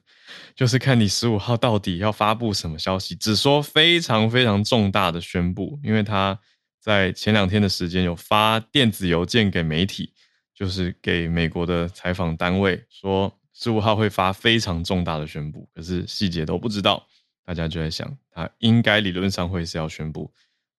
[0.56, 3.16] 就是看你十五号到底要发布什么消息。
[3.16, 6.40] 只说非常非常重大的宣布，因为他
[6.86, 10.14] 在前两天的时间有发电子邮件给媒体，
[10.54, 13.36] 就是给美国的采访单位说。
[13.58, 17.08] 十五号会发非常重大的宣布，可是细节都不知道，
[17.46, 20.30] 大家就在想，他应该理论上会是要宣布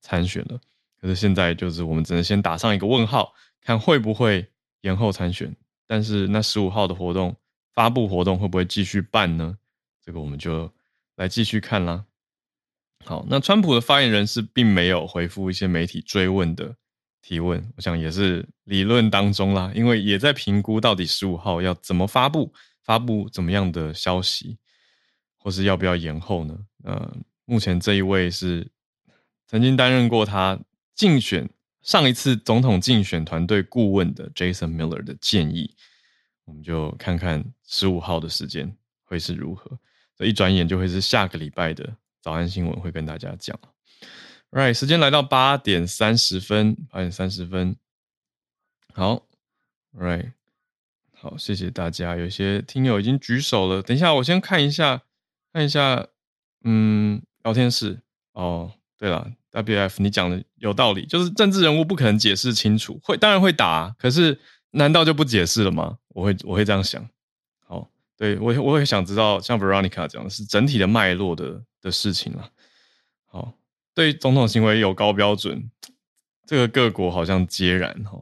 [0.03, 0.61] 参选了。
[1.01, 4.47] 可是现在就是我们只能先打上一个问号，看会不会
[4.83, 5.57] 延后参选。
[5.87, 7.35] 但是那十五号的活动
[7.73, 9.57] 发布活动会不会继续办呢？
[10.05, 10.71] 这个我们就
[11.16, 12.05] 来继续看啦。
[13.07, 16.77] 好，那川普的发言人是并没有回复一些媒体追问的。
[17.23, 22.53] 提问，我想也是理论当中啦，因为也在评估到底十五号要怎么发布，
[22.85, 24.59] 发布怎么样的消息，
[25.37, 26.57] 或是要不要延后呢？
[26.85, 28.71] 呃，目前这一位是
[29.49, 30.57] 曾经担任过他
[30.95, 31.51] 竞选
[31.83, 35.75] 上一次总统竞选团队顾问的 Jason Miller 的建议，
[36.45, 39.79] 我们就看看十五号的时间会是如何。
[40.16, 43.57] 这一转眼就会是下个礼拜的早安新闻会跟大家讲。
[44.51, 47.77] Right，时间来到八点三十分，八点三十分。
[48.93, 49.29] 好
[49.97, 50.33] ，Right，
[51.12, 52.17] 好，谢谢大家。
[52.17, 55.03] 有些听友已经举手了，等一下我先看一下，
[55.53, 56.09] 看一下，
[56.65, 58.01] 嗯，聊天室。
[58.33, 64.41] 哦，对了，WF，你讲的有道理，就是政治人物不可能解释清楚，会当然会打，可是
[64.73, 65.99] 难道就不解释了吗？
[66.09, 67.09] 我会我会这样想。
[68.17, 72.51] 对我我也想知道，像 Veronica 讲的是整体的脉络的的事情了。
[73.27, 73.55] 好。
[73.95, 75.71] 对总统行为有高标准，
[76.47, 78.21] 这个各国好像皆然哈。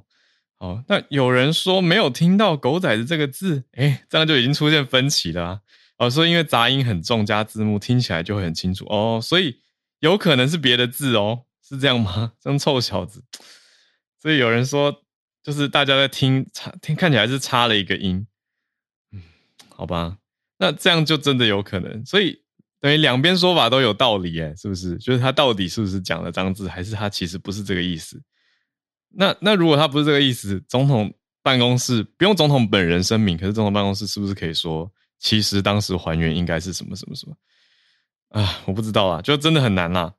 [0.57, 5.61] 好，那有人说没有听到“狗仔子”这个字，哎，这样就已经出现分歧了啊。
[5.97, 9.63] 哦，说因为杂音很重，加字幕听起来就会很清楚哦，所以
[9.99, 12.35] 有可能是别的字哦，是这样吗？
[12.41, 13.25] 真臭小子。
[14.23, 15.03] 所以有人说，
[15.43, 18.29] 就是大家在听差听，看起来是差了一个音。
[19.75, 20.17] 好吧，
[20.59, 22.43] 那这样就真的有可能，所以。
[22.81, 24.95] 等于两边说法都有道理，哎，是不是？
[24.99, 28.21] 就是他到底是不是讲了脏字，还是他其实不是这个意思？
[29.09, 31.11] 那那如果他不是这个意思，总统
[31.43, 37.35] 办公室不用总统本人声明，可是总统办公室是不是可以说，其实当时还原应该是什么什么什么？
[38.39, 40.13] 啊，我不知道啊，就真的很难啦。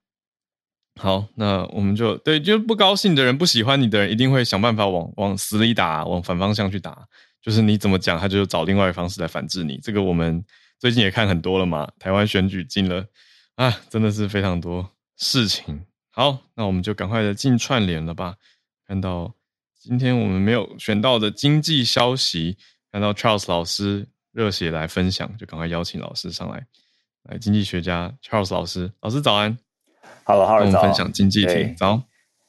[0.99, 7.07] 好，那我们就对，就不高兴的人、不喜欢你的人，一定会想办法往往死里打，往反方向去打。
[7.45, 9.77] 就是你怎么讲，他就找另外一个方式来反制你。
[9.83, 10.43] 这个我们。
[10.77, 13.03] 最近也看很多了嘛，台湾选举进了
[13.55, 15.85] 啊，真的是非常多事情。
[16.11, 18.35] 好，那我们就赶快的进串联了吧。
[18.85, 19.33] 看到
[19.79, 22.57] 今天我们没有选到的经济消息，
[22.91, 26.67] 看到 Charles 老师热血来分享，就赶快邀请老师上来。
[27.23, 29.57] 来，经济学家 Charles 老师，老师早安。
[30.25, 31.73] Hello，Hello，跟我们分享经济题。
[31.77, 32.03] 早。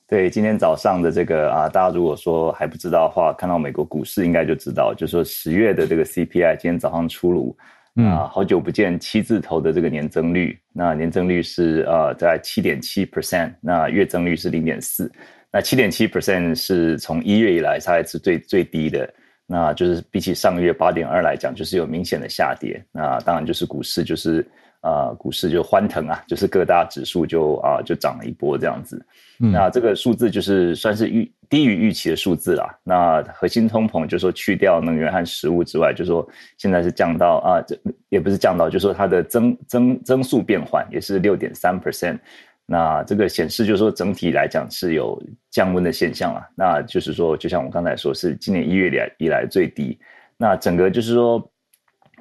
[0.08, 7.56] 对，今天早上的这个啊，大家如果说还不知道的话，看到美国股市应该就知道，就是说十月的这个 CPI 今天早上出炉，
[7.96, 15.10] 啊，好久不见七字头的这个年增率，那年增率是呃在七点七 percent，那月增率是零点四，
[15.50, 19.12] 那七点七 percent 是从一月以来它是最最低的，
[19.44, 24.46] 那就是比起上个月八点二来讲，就是有明显的下跌，那当然就是股市就是。
[24.82, 29.04] 啊，股市就欢腾啊，就是各大指数就啊就涨了一波这样子。
[29.38, 32.78] 那这个数字就是算是预低于预期的数字啦。
[32.82, 36.26] 那核心通膨就说去掉能源和食物之外，就说
[36.58, 42.18] 现在是降到啊，这也不是降到，就说它的增增增速变缓也是六点三 percent。
[42.66, 46.42] 那这个显示就是说整体来讲是有降温的现象了。
[46.54, 49.98] 那就是说，就像我刚才说，是今年一月来以来最低。
[50.36, 51.50] 那整个就是说。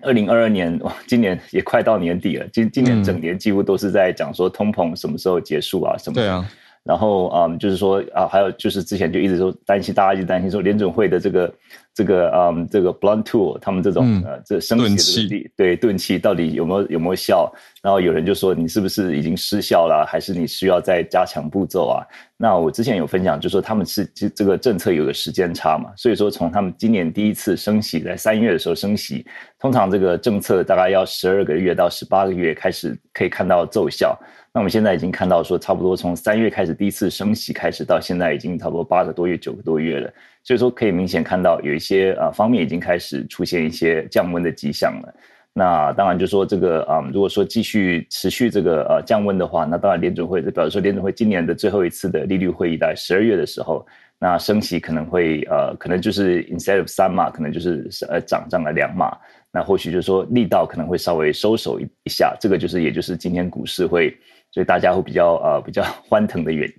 [0.01, 2.45] 二零二二年哇，今年也快到年底了。
[2.49, 6.15] 今今年整年几乎都是在讲说通膨什么时候结束啊什么。
[6.15, 6.45] 对啊。
[6.85, 11.51] 然后啊，就是说啊，还有就是之前就一直说担心，大家一直担心说联准会的这个
[11.95, 17.49] 这个嗯这个 blunt tool，他们这种呃这升息的对钝器到底有没有有没有效？
[17.81, 22.03] 然后有人就说你是不是已经失效了，还是你需要再加强步骤啊？
[22.35, 29.25] 那我之前有分享，就说他们是这这个政策有个时间差嘛，所以说从他们今年第一次升息在三月的时候升息，
[29.57, 34.19] 通常这个政策大概要十二个月到十八个月开始可以看到奏效。
[34.51, 40.11] 那我们现在已经看到说，差不多从三月开始第一次升息开始，到现在已经差不多八个多月、九个多月了。
[40.45, 45.13] 所以说可以明显看到有一些呃方面已经开始出现一些降温的迹象了。
[45.51, 53.85] 那当然就说这个啊，如果说继续持续这个呃降温的话，那当然联准会，表示说联准会今年的最后一次的利率会议在十二月的时候，
[54.19, 59.17] 那升息可能会呃可能就是 instead of 三码，可能就是呃涨涨了两码。
[59.51, 62.35] 那或许就是说力道可能会稍微收手一一下。
[62.39, 64.15] 这个就是也就是今天股市会。
[64.51, 66.73] 所以大家会比较呃比较欢腾的原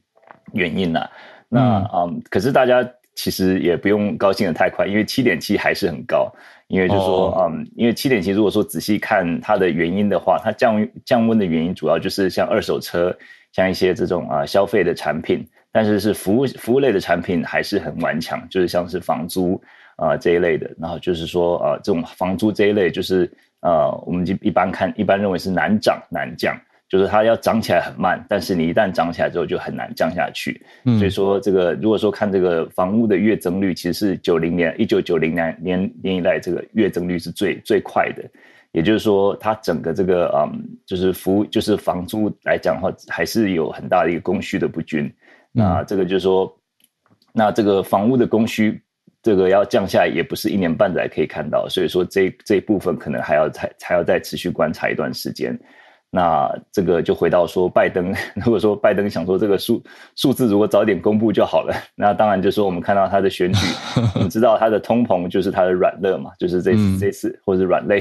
[0.55, 1.07] 原因呐，
[1.47, 2.83] 那啊可是大家
[3.17, 6.31] 其实也不用高兴的太快，因为七点七还是很高，
[6.69, 13.17] 因为就说嗯，因为七点七如果说仔细看它的原因的话，它降降温的原因主要就是像二手车，
[13.53, 19.61] 像一些这种啊消费的产品，但是是服务服务类的产品还是很顽强，就是像是房租
[19.97, 23.29] 啊这一类的，然后就是说啊这种房租这一类就是
[23.61, 26.55] 呃我们就一般看一般认为是难涨难降。
[26.89, 30.65] 就是它要涨起来很慢，但是你一旦涨起来之后就很难降下去。
[30.85, 38.23] 所以说，这个如果说看这个房屋的月增率，其实是九零年一九九零年年年以来这个月增率是最最快的。
[38.73, 45.11] 也就是说，它整个这个嗯，就是服务就是房租来讲的话，还是有很大的一个供需的不均。
[45.51, 46.55] 那这个就是说，
[47.33, 48.79] 那这个房屋的供需
[49.23, 51.67] 这个要降下来，也不是一年半载可以看到。
[51.69, 55.59] 所以说，这这一部分可能还要再还要再持续观察一段时间。
[56.17, 58.11] 那这个就回到说，拜登
[58.43, 59.83] 如果说拜登想说这个数
[60.15, 63.67] 数字如果早点公布就好了，那当然就说我们看到他的选举，
[64.17, 68.01] 我们知道他的通膨就是他的软肋嘛，就是这次这次或者软肋，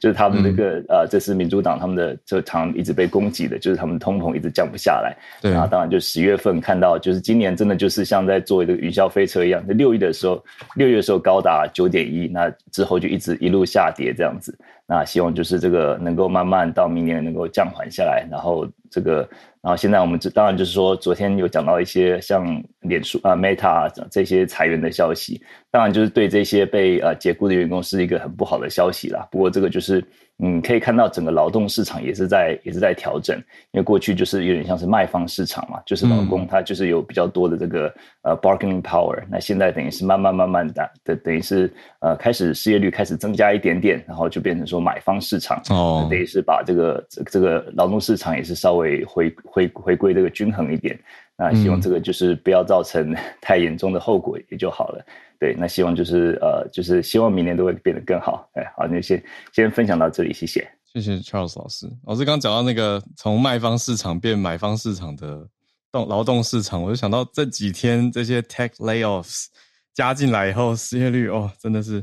[0.00, 5.16] 就是他们那个呃，这是民主党他们的这常一直被攻击的，就是他们通膨一直降不下来。
[5.42, 10.40] 对啊，当然就十月份看到，就是今年真的就是像在做一个云霄飞车一样，在六月的时候，
[10.76, 14.56] 六月的时候高达九点一，那之后就一直一路下跌这样子。
[14.86, 19.28] 那希望就是这个能够慢慢到明年能够降缓下来，然后这个。
[19.62, 29.26] 然后现在我们这当然就是说，昨天有讲到一些像脸书啊、Meta 啊这些裁员的消息，当然就是对这些被呃解雇的员工是一个很不好的消息啦。
[29.28, 30.00] 不过这个就是
[30.38, 33.36] 嗯，可以看到整个劳动市场也是在也是在调整，
[33.70, 39.22] 因为过去就是有点像是卖方市场嘛，就是劳工他就是有比较多的这个呃 bargaining power。
[39.30, 49.34] 那现在等于是慢慢慢慢的的等于是呃开始失业率开始增加一点点，然后就变成说买方市场哦，等于是把这个这这个劳动市场也是稍微回。
[49.44, 50.98] 回回归这个均衡一点，
[51.38, 55.04] 那希望这个就是不要造成 太严重的后果也就好了。
[55.38, 58.48] 对，那希望就是呃，就是希望明年都会变得更好。
[58.54, 59.22] 哎，好，那先
[59.52, 60.66] 先分享到这里，谢谢。
[60.84, 61.86] 谢谢 Charles 老师。
[62.06, 65.46] 老师刚讲到那个从卖方市场变买方市场的
[65.92, 69.46] 动劳动市场，我就想到这几天这些 tech layoffs
[69.92, 72.02] 加进来以后，失业率哦，真的是。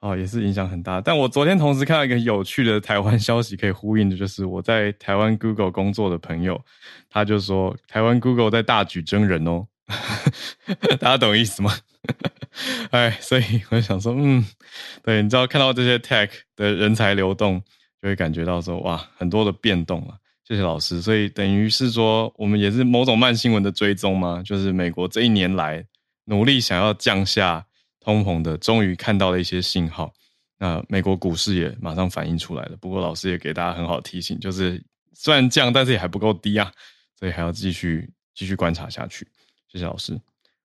[0.00, 1.00] 哦，也是影响很大。
[1.00, 6.60] 但我昨天同时看到一个有趣的台湾消息，可以呼应的，就是我在台湾 Google 工作的朋友，
[7.10, 9.66] 他就说台湾 Google 在大举征人哦，
[11.00, 11.74] 大家懂意思吗？
[12.90, 14.44] 哎，所以我就想说，嗯，
[15.02, 17.60] 对，你知道看到这些 Tech 的人才流动，
[18.00, 20.14] 就会感觉到说，哇，很多的变动了。
[20.44, 21.02] 谢谢老师。
[21.02, 24.42] 所以等于是说，我们也是某种慢新闻的追踪吗？
[24.44, 25.84] 就是美国这一年来。
[26.30, 27.64] 努力想要降下
[28.00, 30.12] 通膨的，终于看到了一些信号。
[30.58, 32.76] 那美国股市也马上反映出来了。
[32.80, 34.82] 不过老师也给大家很好的提醒，就是
[35.14, 36.72] 虽然降，但是也还不够低啊，
[37.18, 39.28] 所以还要继续继续观察下去。
[39.70, 40.20] 谢谢老师。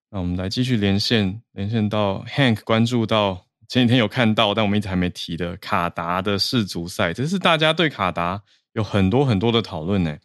[0.09, 8.41] 那我们来继续连线，连线到 Hank 关注到前几天有看到，但我们一直还没提的卡达的世足赛，这是大家对卡达
[8.73, 10.17] 有很多很多的讨论呢。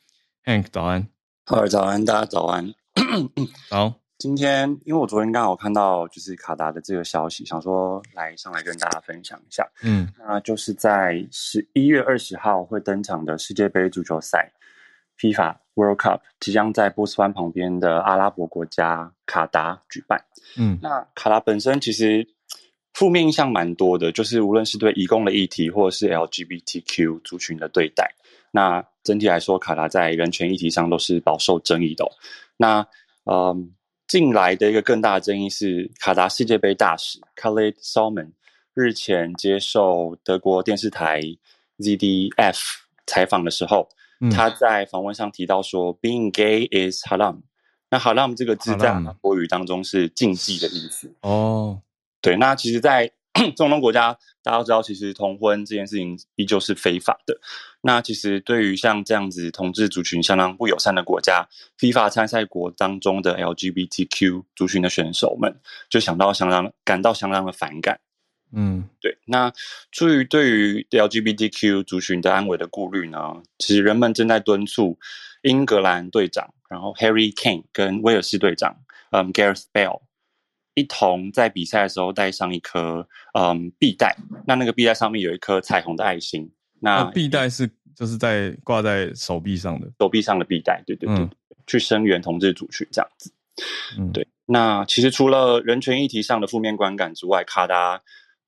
[0.44, 1.08] Hank 早安，
[1.44, 2.72] 好，早安，大家早安。
[3.68, 4.07] 好。
[4.18, 9.64] 今天，因为我昨天刚好看到就是卡达的这个消息，想说来上来跟大家分享一下。
[9.80, 14.50] 嗯，那就是在十一月二十号会登场的世界杯足球赛
[15.20, 20.20] ，FIFA World Cup 即将在波斯湾旁边的阿拉伯国家卡达举办。
[20.56, 22.26] 嗯，那卡达本身其实
[22.94, 28.12] 负面印象蛮多的，就是无论是对移工的议题，或者是 LGBTQ 族群的对待，
[28.50, 32.04] 那整体来说，卡达在人权议题上都是饱受争议的。
[32.56, 32.84] 那，
[33.22, 33.74] 嗯。
[34.08, 38.30] 近来的一个更大的争议是，卡达世界杯大使 Khalid Salman
[38.72, 41.20] 日前接受德国电视台
[41.78, 42.58] ZDF
[43.06, 43.90] 采访的时候，
[44.32, 47.42] 他在访问上提到说，Being gay is haram。
[47.90, 51.14] 那 haram 这个字在国语当中是禁忌的意思。
[51.20, 51.82] 哦，
[52.22, 53.12] 对，那其实，在
[53.54, 57.38] 中东国家，大家都知道，其实同婚这件事情依旧是非法的。
[57.80, 61.48] 那其实对于像这样子同志族群相当不友善的国家
[61.78, 68.00] ，FIFA 参赛国当中的 LGBTQ 族群的选手们，就想到相当感到相当的反感。
[68.52, 69.18] 嗯，对。
[69.26, 69.52] 那
[69.92, 74.98] 出于对于 LGBTQ 族群的安危的顾虑呢，其实人们正在敦促
[75.42, 78.76] 英格兰队长，然后 Harry Kane 跟威尔士队长，
[79.10, 80.00] 嗯，Gareth Bale。
[80.74, 84.16] 一同在比赛的时候带上一颗嗯臂带，
[84.46, 86.52] 那那个臂带上面有一颗彩虹的爱心。
[86.80, 91.28] 那臂带是就是在挂在手臂上的，手臂上的臂带，对对对，
[91.66, 93.32] 去声援同志族群这样子。
[93.98, 94.26] 嗯，对。
[94.46, 98.00] 那其实除了人权议题上的负面观感之外，卡达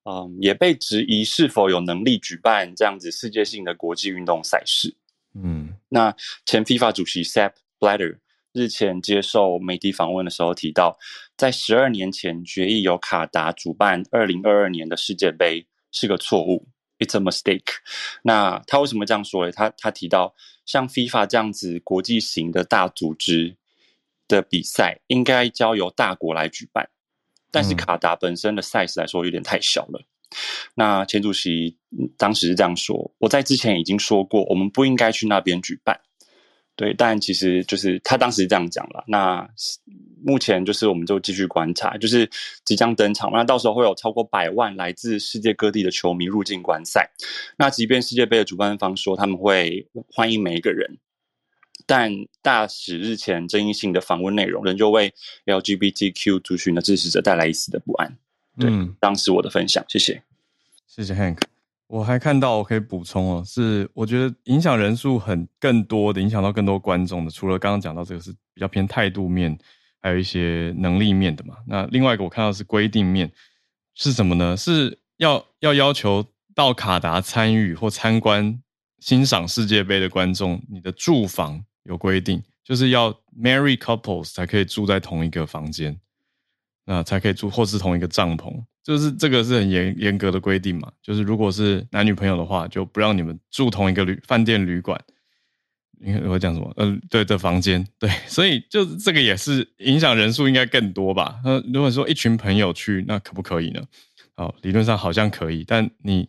[0.03, 4.95] 嗯也被质疑是否有能力举办这样子世界性的国际运动赛事。
[5.35, 6.15] 嗯，那
[6.45, 8.17] 前 FIFA 主席 Sepp Blatter。
[8.53, 10.99] 日前接受媒体访问的时候提到，
[11.37, 16.67] 在十二年前决议由卡达主办二零二二年的世界杯是个错误
[17.01, 17.73] ，It's a mistake。
[18.21, 19.51] 那他为什么这样说呢？
[19.51, 20.33] 他他提到，
[20.65, 23.57] 像 FIFA 这样子国际型的大组织
[24.27, 26.89] 的比赛，应该交由大国来举办，
[27.51, 30.01] 但是卡达本身的 size 来说有点太小了。
[30.75, 31.77] 那钱主席
[32.17, 35.99] 当时是这样说：“我在之前已经说过，我们不应该去那边举办。”
[36.81, 39.03] 对，但其实就是他当时这样讲了。
[39.05, 39.47] 那
[40.25, 42.27] 目前就是我们就继续观察，就是
[42.65, 47.07] 即将登场，那到时候会有超过百万来自世界各地的球迷入境观赛。
[47.55, 50.97] 那即便世界杯的主办方说他们会欢迎每一个人，
[51.85, 52.11] 但
[52.41, 55.13] 大使日前争议性的访问内容，仍旧为
[55.45, 58.17] LGBTQ 族群的支持者带来一丝的不安。
[58.57, 60.23] 对，当时我的分享，谢谢，
[60.87, 61.37] 谢谢 Hank。
[61.91, 69.59] 我还看到，我可以补充哦，是我觉得影响人数很更多的，影响到更多观众的，除了刚刚讲到这个是比较偏态度面，
[70.01, 71.57] 还有一些能力面的嘛。
[71.67, 73.29] 那另外一个我看到是规定面，
[73.93, 74.55] 是什么呢？
[74.55, 76.25] 是要要要求
[76.55, 78.57] 到卡达参与或参观
[78.99, 85.99] 欣赏世界杯的观众，你的住房有规定，就是要 marry couples 才可以住在同一个房间，
[86.85, 88.51] 那才可以住或是同一个帐篷。
[88.83, 94.99] 就是这个是很严严格的规定嘛，就是如果是男女朋友的话，就不让你们住同一个旅饭店旅馆。
[96.03, 96.73] 你看我讲什么？
[96.77, 101.39] 呃，对的房间，对，所以就这个也是影响人数应该更多吧？
[101.45, 103.83] 呃，如果说一群朋友去，那可不可以呢？
[104.35, 106.27] 哦，理论上好像可以，但你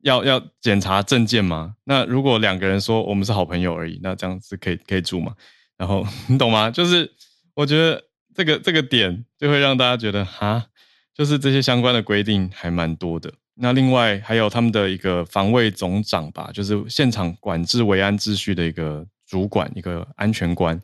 [0.00, 1.74] 要要检查证件吗？
[1.84, 5.34] 那如果两个人说我们是好朋友而已，那这样子可以可以住吗？
[5.76, 6.70] 然后 你懂吗？
[6.70, 7.12] 就是
[7.52, 8.02] 我觉得
[8.34, 10.66] 这个这个点就会让大家觉得哈。
[11.14, 13.30] 就是这些相关的规定还蛮多的。
[13.56, 20.80] 那另外还有他们的一个防卫总长吧，就是现场管制维安秩序的一个主管，一个安全官。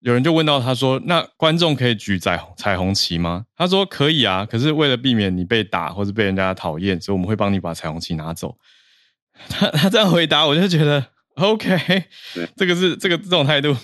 [0.00, 8.58] 有人就问到他说：“那观众可以举彩彩虹旗吗？”他说：“可以啊，可是为了避免你被打或者被人家讨厌，所以我们会帮你把彩虹旗拿走。”
[9.48, 11.06] 他他这样回答，我就觉得
[11.36, 12.04] OK，
[12.56, 13.76] 这个是这个这种态度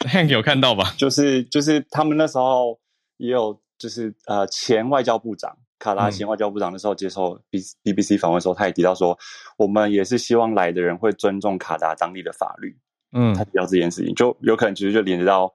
[0.00, 0.94] ，Hank 有看到吧？
[0.96, 2.78] 就是就是他们那时候
[3.16, 3.60] 也有。
[3.80, 9.18] 就是呃，前外交部长卡拉前外交部长的时候接受 B B B C 访问的时候，他也提到说，
[9.56, 12.76] 我们也是希望来的人会尊重卡达当地的法律。
[13.12, 15.50] 嗯，他提到这件事情，就有可能其实就连接到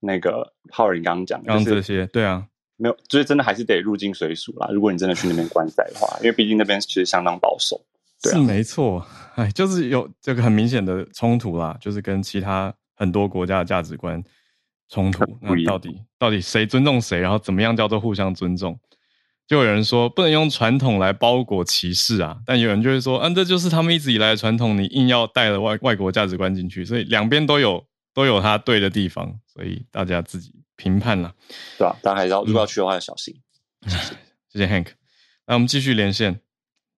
[0.00, 2.46] 那个浩仁刚刚讲，刚这些，对啊，
[2.78, 4.70] 没有，就是真的还是得入境随俗啦。
[4.72, 7.78] 如果你真的去那边观赛的话，因为毕竟那边其实相当保守。
[8.22, 14.20] 是没错，哎，就是有这个很明显的冲突啦，就是跟其他很多国家的价值观
[14.88, 15.24] 冲突。
[15.40, 17.20] 那到底到底谁尊重谁？
[17.20, 18.80] 然后怎么样叫做互相尊重？
[19.46, 31.32] 就有人说不能用传统来包裹歧视啊，但有人就会说，嗯，这就是他们一直以来的传统，你硬要带了外外国价值观进去，所以两边都有都有他对的地方，所以大家自己评判了，
[31.78, 31.96] 对吧？
[32.02, 33.40] 大家还是要如果要去的话要小心。
[34.50, 34.88] 谢谢 Hank，
[35.46, 36.40] 那我们继续连线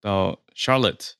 [0.01, 1.18] 到 Charlotte。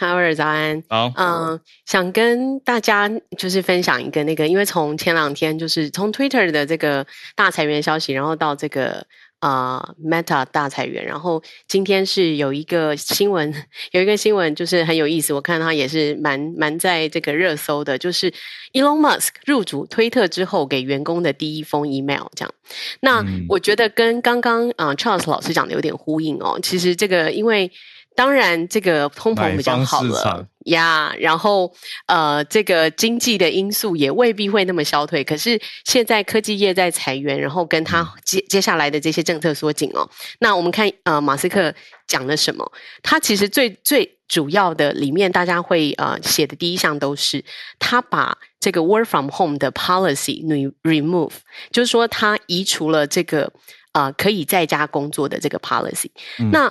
[0.00, 9.06] Howard 早安，好，嗯，想跟大家就是分享一个那个，因为从前两天就是从 Twitter 的这个大裁员消息，然后到这个。
[9.40, 13.50] 啊，Meta 大裁员，然后今天是有一个新闻，
[13.90, 18.30] 有一个新闻就是很有意思，我看它也是蛮蛮在这个热搜的，就是
[18.74, 22.54] Elon Musk 入主推特之后给员工的第一封 email，这样。
[23.00, 27.72] 那我觉得跟刚刚啊 Charles 老师讲的有点呼应哦，其实这个因为。
[28.20, 31.72] 当然，这个通膨比较好了呀，然后
[32.04, 35.24] 呃，这个经济的因素也未必会那么消退。
[35.24, 40.06] 可是现在科技业在裁员，然后跟他接接下来的这些政策缩紧哦。
[40.40, 41.74] 那我们看呃，马斯克
[42.06, 42.70] 讲了什么？
[43.02, 47.42] 他其实最最主要的里面，大家会呃写的第一项都是
[47.78, 50.44] 他把这个 work from home 的 policy
[50.82, 51.32] remove，
[51.70, 53.50] 就是说他移除了这个
[53.92, 56.10] 呃可以在家工作的这个 policy。
[56.52, 56.70] 那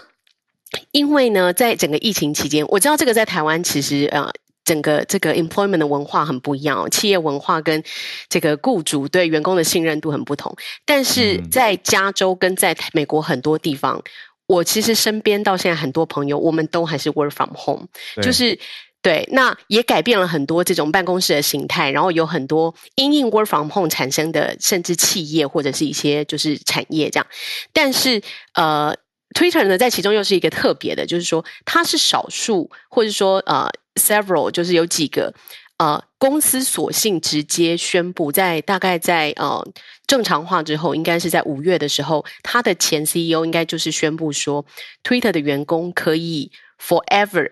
[0.91, 4.32] 因为呢，在整个疫情期间，我知道这个在台湾其实呃，
[4.63, 7.84] 整个这个 employment 的文化很不一样，企业文化跟
[8.30, 10.55] 这个雇主对员工的信任度很不同。
[10.86, 13.99] 但是在加州跟在美国很多地方，
[14.45, 17.88] 我其实身边到现在很多朋友，我们都还是 work from home，
[18.22, 18.59] 就是
[19.01, 27.26] 对，那也改变了很多这种办公室的形态，然后有很多因应 work from home 产生的，甚至企业或者是一些就是产业这样。
[27.74, 28.22] 但是
[28.53, 28.95] 呃。
[29.36, 35.34] Twitter 呢，在其中又是一个特别的，就是说它是少数，或者说呃，several，就是有几个
[35.77, 39.63] 呃公司索性直接宣布，在大概在呃
[40.07, 44.65] 正常化之后，应该是在五月的时候，它的前 CEO 应该就是宣布说
[45.03, 46.51] ，Twitter 的员工可以
[46.82, 47.49] forever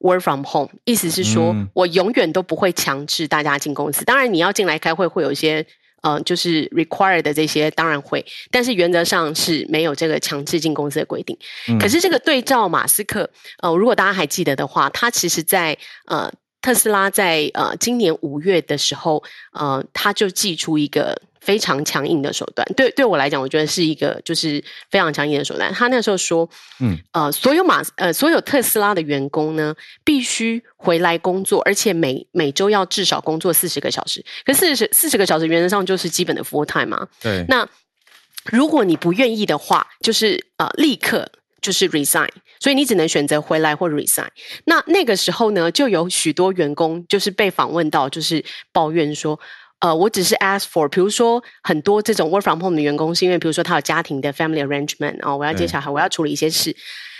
[0.00, 5.64] work from home，意思是说我永远都不会强制大家进公司，当然你要进来开会会有一些。
[6.04, 11.36] 嗯，就是 required 的这些当然会，但是原则上是没有这个强制进公司的规定。
[11.80, 13.30] 可是这个对照马斯克，
[13.62, 16.30] 呃，如果大家还记得的话，他其实在呃
[16.64, 21.20] 特斯拉在呃今年五月的时候，呃，他就寄出一个。
[21.44, 25.70] 非常强硬的手段，对对我来讲，我觉得是一个就是非常强硬的手段。
[25.74, 26.48] 他那时候说，
[26.80, 34.24] 嗯，呃，所有马呃所有特斯拉的员工呢，必须回来工作，而且每每周要至少工作四十个小时。
[34.46, 37.06] 可四十四十个小时原则上就是基本的 full time 嘛。
[37.20, 37.44] 对。
[37.46, 37.68] 那
[38.50, 41.30] 如果你不愿意的话，就是呃立刻
[41.64, 42.28] 就是 resign，
[42.60, 44.28] 所以你只能选择回来或 resign。
[44.66, 49.40] 那那个时候呢，就有许多员工就是被访问到，就是抱怨说。
[49.80, 56.74] 呃，我只是 ask for，比如说很多这种 work from home 的员工，是因为比如说他有家庭的 family arrangement 哦，我要接小孩，我要处理一些事，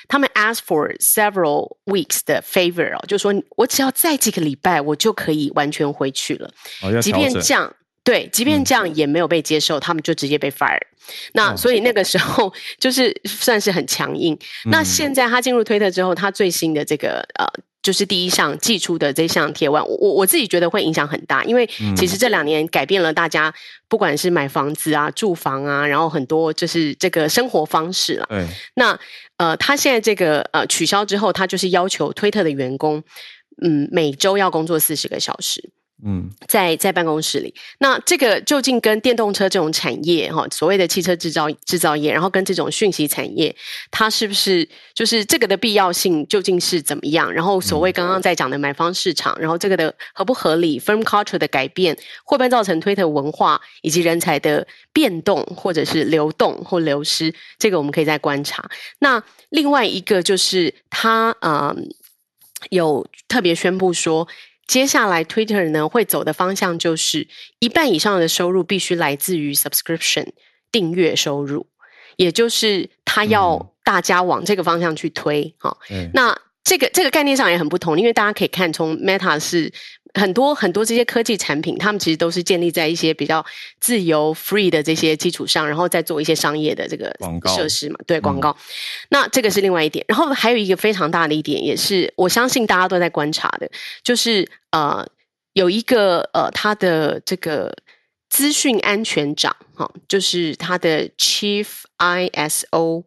[0.09, 6.51] 他们 ask for several weeks 的 favor 哦，就说我只要再几个礼拜，我就可以完全回去了。
[7.03, 7.75] 即便这样，
[8.05, 10.79] 对，即便这样也没有被接受，他们就直接被 fire。
[11.33, 14.39] 那所以那个时候就是算是很强硬。
[14.71, 17.47] 那现在他进入推特之后，他最新的这个呃。
[17.85, 23.53] 就是第一项寄出的这项贴文，我我自己觉得会影响很大，因为其实这两年改变了大家
[23.91, 28.27] 不管是买房子啊、住房啊，然后很多就是这个生活方式了。
[28.77, 28.99] 那
[29.37, 33.03] 呃，他现在这个呃取消之后，他就是要求推特的员工，
[33.63, 35.71] 嗯，每周要工作四十个小时。
[36.05, 43.55] 嗯，在在办公室里，那这个究竟跟电动车这种产业哈，所谓的汽车制造制造业，然后跟这种讯息产业，
[43.93, 47.33] 它是不是就是这个的必要性究竟是怎么样？
[47.33, 57.33] 然后所谓刚刚在讲的买方市场，然后这个的合不合理？Firm culture 的改变会不会造成 Twitter 文化以及人才的变动，或者是流动或流失？
[57.57, 58.69] 这个我们可以再观察。
[58.99, 61.89] 那另外一个就是他嗯
[62.71, 64.27] 有特别宣布说。
[64.67, 70.29] 接下来，Twitter 呢会走的方向就是一半以上的收入必须来自于 subscription
[70.71, 71.67] 订阅收入，
[72.17, 75.77] 也就是他要大家往这个方向去推哈。
[76.13, 79.73] 那这个这个概念上也很不同，因为大家可以看从 Meta 是。
[80.15, 83.45] 很多很多这些科技产品，他们其实都是建立在一些比较
[83.81, 87.13] 自由 free 的这些基础上，然后再做一些商业的这个
[87.57, 88.57] 设施嘛，对广告。
[89.09, 93.69] 那这个是另外一点，然后还有一个非常大的一点，也是我相信大家都在观察的，
[94.05, 95.05] 就是呃，
[95.55, 97.77] 有一个呃，他的这个
[98.31, 101.67] 资讯安全长哈，就是他的 Chief
[101.99, 103.03] ISO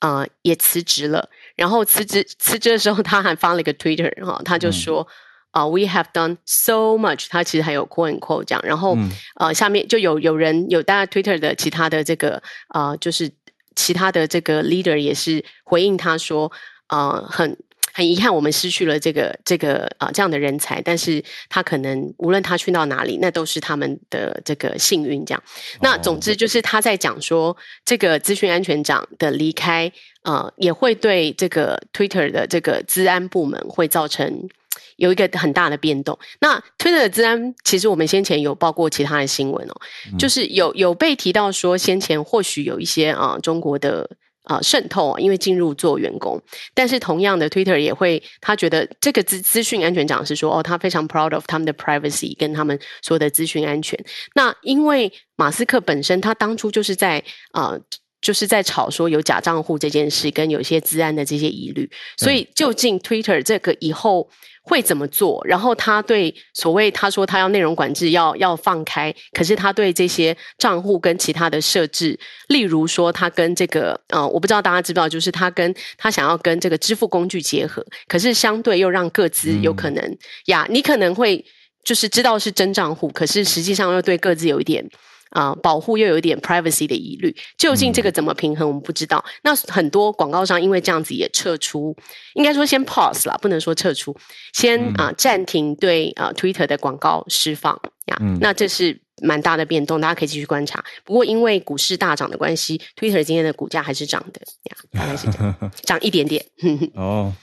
[0.00, 5.06] 啊也辞职了，然后辞职辞职的时候，他还发了一个 Twitter 哈，他就说。
[5.50, 8.96] 啊，we have done so much，他其实还有 quote quote 这样，然后
[9.36, 12.42] 呃下面就有有人有大家 Twitter 的其他的这个
[12.74, 13.30] 呃就是
[13.74, 16.50] 其他的这个 leader 也是回应他说
[16.88, 17.56] 呃很。
[17.94, 25.24] 很遗憾，我们失去了这个这个啊这样的人才，但是他可能无论他去到哪里，那都是他们的这个幸运。
[25.24, 25.42] 这样，
[25.80, 29.90] 那总之就是他在讲说，这个资讯安全长的离开，
[30.22, 34.48] 呃，也会对这个 Twitter 的这个治安部门会造成
[34.96, 36.18] 有一个很大的变动。
[36.40, 39.74] 那 Twitter 的治安，其实我们先前有报过其他的新闻哦，
[40.18, 44.08] 就是有有被提到说，先前或许有一些啊中国的。
[44.48, 46.40] 啊，渗透，因为进入做员工，
[46.72, 54.02] 但是同样的，Twitter 也会，他觉得这个资资讯安全长是说，哦，他非常 proud of 他们的 privacy 跟他们所有的资讯安全。
[54.34, 57.22] 那因为马斯克本身，他当初就是在
[57.52, 57.78] 啊，
[58.20, 64.28] 就是在吵说有假账户这件事，跟有些治安的这些疑虑，所以究竟 Twitter 这个以后。
[64.68, 65.42] 会怎么做？
[65.46, 81.42] 然后他对所谓他说他要内容管制要要放开，可是他对这些账户跟其他的设置，例如说他跟这个呃，我不知道大家知不知道，就是他跟他想要跟这个支付工具结合，可是相对又让各自有可能呀，你可能会
[81.82, 84.86] 就是知道是真账户，可是实际上又对各自有一点。
[85.30, 89.24] 啊，保护又有一点 privacy 的疑虑，究竟这个怎么平衡，我们不知道。
[89.42, 91.96] 那很多广告商因为这样子也撤出，
[92.34, 94.16] 应该说先 pause 啦，不能说撤出，
[94.52, 98.18] 先啊暂停对啊 Twitter 的广告释放呀。
[98.40, 100.84] 那这是蛮大的变动，大家可以继续观察。
[101.04, 106.44] 不过因为股市大涨的关系，Twitter 今天的股价还是涨的呀，大概是这样， 涨一点点。
[106.94, 107.34] 哦。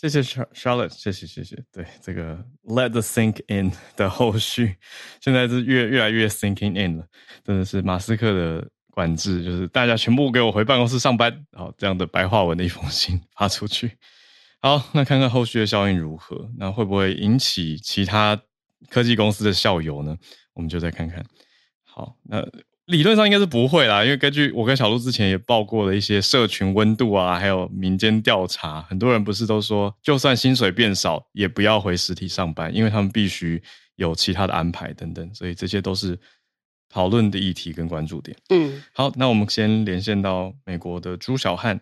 [0.00, 1.60] 谢谢 Charlotte，谢谢谢谢。
[1.72, 4.76] 对这个 Let the sink in 的后续，
[5.20, 7.06] 现在是越越来越 sinking in 了，
[7.42, 13.98] 真的是马斯克的管制，就是大家全部给我回办公室上班，好这样的白话文的一封信 发出去。
[14.60, 18.40] 好，那看看后续的效应如何，那会不会引起其他
[18.88, 20.16] 科技公司的效尤呢？
[20.54, 21.26] 我们就再看看。
[21.82, 22.46] 好，那。
[22.88, 33.62] 理论上应该是不会啦，因为根据我跟小鹿之前也报过的一些社群温度啊，还有民间调查，很多人不是都说，就算薪水变少，也不要回实体上班，因为他们必须
[33.96, 36.18] 有其他的安排等等，所以这些都是
[36.88, 38.34] 讨论的议题跟关注点。
[38.48, 41.78] 嗯，好，那我们先连线到美国的朱小汉。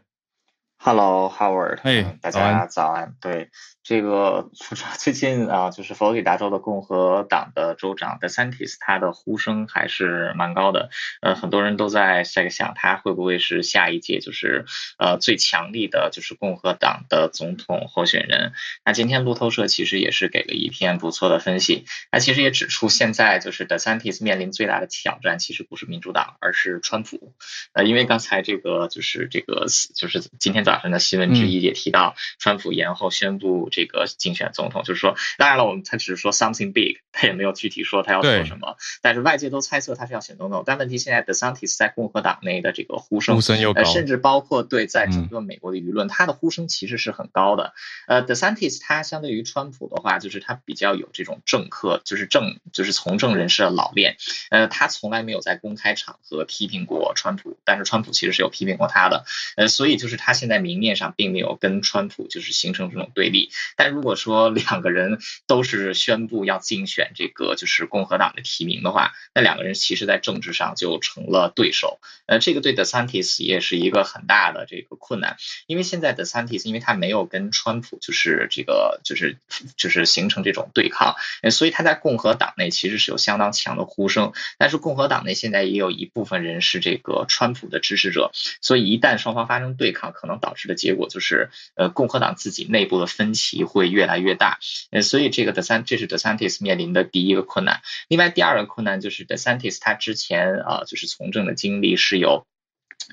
[0.78, 3.14] Hello，Howard，嘿，大家早安。
[3.20, 3.48] 对。
[3.86, 4.50] 这个
[4.98, 10.90] 最近啊，就是佛罗里达州的共和党的州长 DeSantis，他的呼声还是蛮高的。
[11.20, 14.64] 呃，很多人都在在想，他会不会是下一届就是
[14.98, 18.54] 呃最强力的，就是共和党的总统候选人？
[18.84, 21.84] 那今天路透社其实也是给了一篇不错的分析。
[22.10, 27.34] 那其实也指出，现在就是 DeSantis 面临最大的挑战，其实不是民主党，而是川普。
[27.72, 33.70] 呃，因为刚才这个就是这个就是今天早上的新闻之一也提到，川普延后宣布。
[33.76, 40.62] 这个竞选总统，就是说，当然了，我们他只是说 something big， 他也没有具体说他要做什么，但是外界都猜测他是要选总统。
[40.64, 47.74] 但问题现在 DeSantis 在共和党内的这个呼声，呼声又高，甚至包括对在整个美国的舆论，他的呼声其实是很高的。
[48.06, 54.16] 呃，DeSantis 他相对于川普的话，就是他比较有这种政客，就是政，就是从政人士的老练。
[54.48, 59.26] 呃，他从来没有在公开场合批评过川普，但是川普其实是有批评过他的。
[59.56, 63.50] 呃，所以就是他现在明面上并没有跟川普就是形成这种对立。
[63.76, 72.00] 但如果说两个人都是宣布要竞选这个就是共和党的提名的话，那两个人其实在政治上就成了对手。
[72.26, 75.36] 呃，这个对 DeSantis 也是一个很大的这个困难，
[75.66, 79.38] 因为现在 DeSantis 因为他没有跟川普就是这个就是
[79.76, 81.14] 就是形成这种对抗，
[81.50, 84.32] 所以他在共和党内其实是有相当强的呼声。
[84.58, 93.86] 但是共和党内现在也有一部分人是这个川普的支持者，所以一旦双方发生对抗，可能导致的结果就是呃共和党自己内部的分歧会。
[93.86, 94.58] 越来越大，
[94.90, 97.80] 呃，所以这个 DeSan 这是 DeSantis 面临的第一个困难。
[98.08, 102.46] 另外，第二个困难就是 DeSantis 他之前啊，就是从政的经历是有。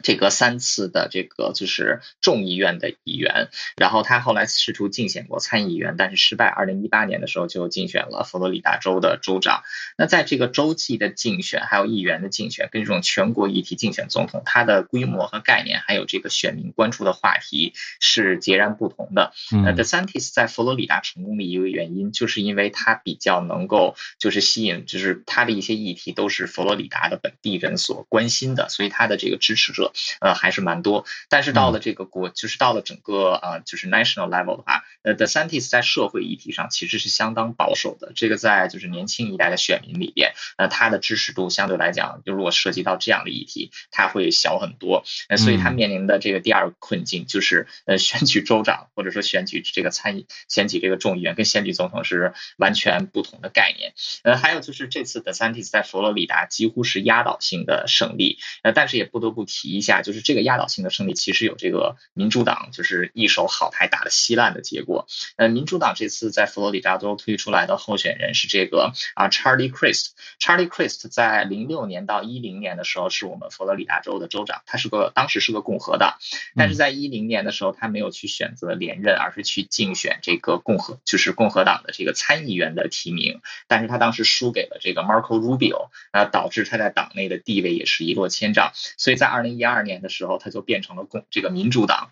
[0.02, 6.48] 这个三次的这个就是众议院的议员，然后他后来试图竞选过参议员，但是失败。
[6.48, 9.62] 二零一八年的时候就竞选了佛罗里达州的州长。
[9.98, 19.34] 那在这个州际的竞选，还有议员的竞选，跟这种全国议题竞选总统，它的规模和概念，还有这个选民关注的话题是截然不同的。
[19.52, 29.73] 呃，DeSantis 在佛罗里达成功的一个原因，就是因为他比较能够就是吸引，就是他的一些议题都是佛罗里达的本地人所关心的，所以他的这个支持。
[29.74, 31.06] 持者，呃，还是蛮多。
[31.30, 38.14] 但是到了这个国，就是到了整个呃，就是 national level 的话，呃，The Scientist 在社会议题上其实是相当保守的。
[38.16, 45.04] 这个在就是年轻一代的选民里边，呃，他的支持度相对来讲，就如果涉及到这样的议题，他会小很多。
[45.28, 53.94] 呃，所以他面临的这个第二个困境就是，呃，选举州长或者说选举这个参议、选举这个众议员跟选举总统是完全不同的概念。
[54.24, 58.38] 呃，还有就是这次 DeSantis 在佛罗里达几乎是压倒性的胜利。
[58.62, 65.08] 呃，但是也不得不提一下，就是这个压倒性的胜利其实有这个民主党就是一手好牌打得稀烂的结果。
[65.36, 70.12] 呃，民主党这次在佛罗里达州推出来的候选人是这个啊，Charlie Crist。
[70.40, 76.18] Charlie Crist 在零六年到一零年的时候是我们佛罗里达州的州长，他是个当时是个共和党，
[76.56, 92.12] 但是在一零年的时候他没有去选择连任，而是去竞选这个共和，就是共和党的这个参议员的提名，但是他当时输给了这个 Marco Rubio，啊，导致他在党内的地位也是一落千丈，所以在二零一二年的时候他就变成了共这个民主党。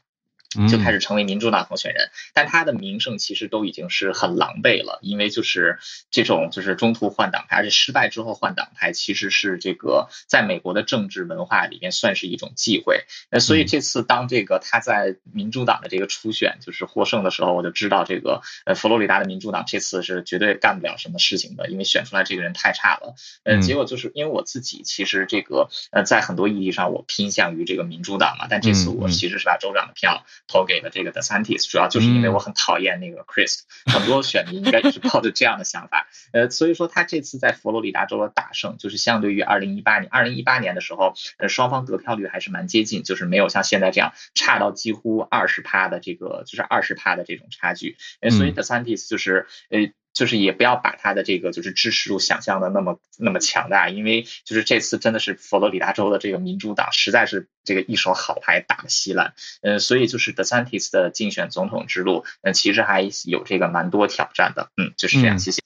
[0.70, 5.80] 就开始成为民主党候选人，但他的名声其实都已经是很狼狈了，因为就是
[6.10, 13.06] 这种就是中途换党派，而且失败之后换党派，其实是这个在美国的政治文化里面算是一种忌讳。
[13.30, 23.16] 呃，所以这次当这个他在民主党的这个初选就是获胜的时候，我就知道这个呃佛罗里达的民主党这次是绝对干不了什么事情的，因为选出来这个人太差了。
[23.43, 30.26] 呃，结果就是因为我自己其实这个呃在很多意义上我偏向于这个民主党嘛，但这次我其实是把州长的票。
[30.47, 36.07] 投给了这个 DeSantis，主要就是因为我很讨厌那个 Chris，很多选民应该也是抱着这样的想法。
[36.33, 47.97] 呃，所以说他这次在佛罗里达州的大胜，就是相对于二零一八年，二零一八年的时候，呃，双方得票率还是蛮接近，就是没有像现在这样差到几乎二十趴的这个，就是二十趴的这种差距。
[48.19, 49.91] 呃，所以 DeSantis 就是呃。
[50.14, 65.62] 就是也不要把他的这个就是支持度想象的那么那么强大，因为就是这次真的是佛罗里达州的这个民主党实在是这个一手好牌打的稀烂，嗯，所以就是 DeSantis 的竞选总统之路，嗯，其实还有这个蛮多挑战的，嗯，就是这样，谢谢，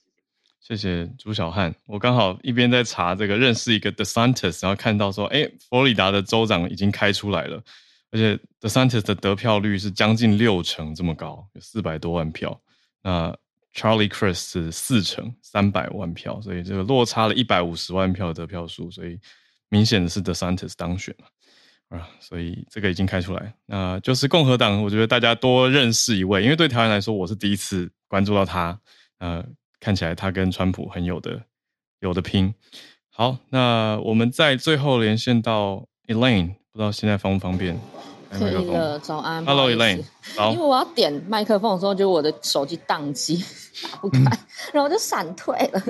[0.62, 7.64] 谢谢朱小汉，我刚好一边在查这个认识一个 DeSantis，然后看到说，哎，佛罗里达的州长已经开出来了，
[8.12, 12.62] 而且 DeSantis 的得票率是将近六成这么高，有四百多万票，
[13.02, 13.36] 那。
[13.76, 19.20] Charlie Chris 是四成三百万票，所以这个落差了一百五十万票的得票数，所以
[19.68, 23.54] 明显的是 The Santis 当选了啊，所以这个已经开出来。
[23.66, 28.80] 那就是共和党，我觉得大家多认识一位，因为对台湾来说，我是第一次关注到他。
[29.20, 29.46] 呃，
[29.80, 31.42] 看起来他跟川普很有的
[32.00, 32.54] 有的拼。
[33.10, 37.78] 好，那我们在最后连线到 Elaine，不知道现在方不方便？
[38.30, 39.46] 可以了，早安。
[39.46, 40.04] Hello Elaine，
[40.52, 43.42] 因为我要点麦克风的时候，就我的手机宕机，
[43.84, 44.20] 打不开，
[44.74, 45.82] 然后就闪退了。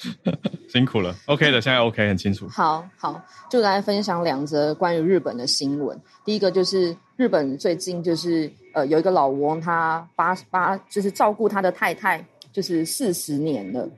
[0.68, 2.48] 辛苦了，OK 的，现在 OK 很清楚。
[2.48, 3.20] 好好，
[3.50, 6.00] 就来分享两则关于日本的新闻。
[6.24, 13.88] 第一个就是日本最近就是呃有一个老翁，他八八就是照顾他的太太，就是四十年了。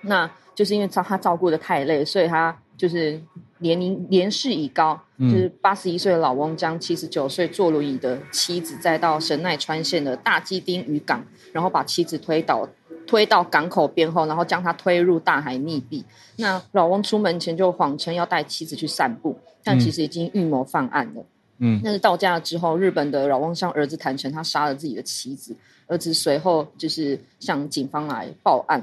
[0.00, 3.20] 那就是因为照他照顾的太累，所以他就是。
[3.60, 12.68] 年龄年事已高，就是八十一岁的老翁将七十九岁坐轮椅的妻子载到神奈川县的大基町渔港，然后把妻子推倒
[13.06, 16.02] 推到港口边后，然后将他推入大海溺毙。
[16.36, 21.24] 那老翁出门前就谎称要带妻子去散步，但其实已经预谋犯案了。
[21.58, 25.54] 嗯，但是到家之后，日本的老翁向儿子坦诚他杀了自己的妻子，
[25.86, 28.82] 儿子随后就是向警方来报案。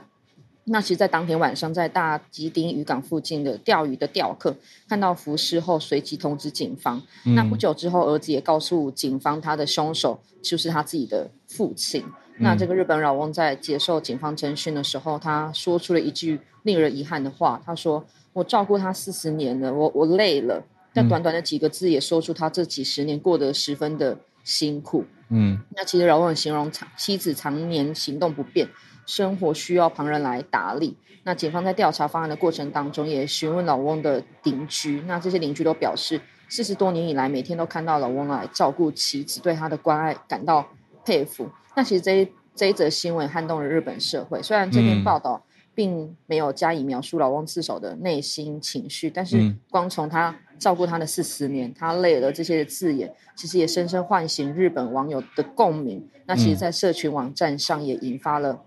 [0.69, 4.55] 那其实，在当天晚上，在大吉丁渔港附近的钓鱼的钓客
[4.89, 7.01] 看到浮尸后，随即通知警方。
[7.35, 12.03] 那不久之后，儿子也告诉警方，他的凶手就是他自己的父亲。
[12.39, 20.63] 那这个日本老翁在接受警方侦讯的时候，他说出了一句令人遗憾的话：“他说，我照顾他四十年了，我我累了。”
[20.93, 25.05] 但短短的几个字，也说出他这几十年过得十分的辛苦。
[25.29, 28.67] 嗯，那其实老翁形容妻子常年行动不便。
[29.07, 30.95] 生活需要旁人来打理。
[31.23, 35.01] 那警方在调查方案的过程当中，也询问老翁的邻居。
[35.07, 40.65] 那这些邻居都表示，四十多年以来，每天都看到老翁来照顾妻子，对他的关爱感到
[41.03, 41.49] 佩服。
[41.75, 44.41] 那其实这一这一则新闻撼动了日本社会。
[44.41, 45.43] 虽然这篇报道
[45.75, 56.07] 并没有加以描述老翁自首的内心情绪，但是光从他照顾他的四十年，他累了这些字眼，其实也深深唤醒日本网友的共鸣。
[56.25, 58.63] 那其实，在社群网站上也引发了。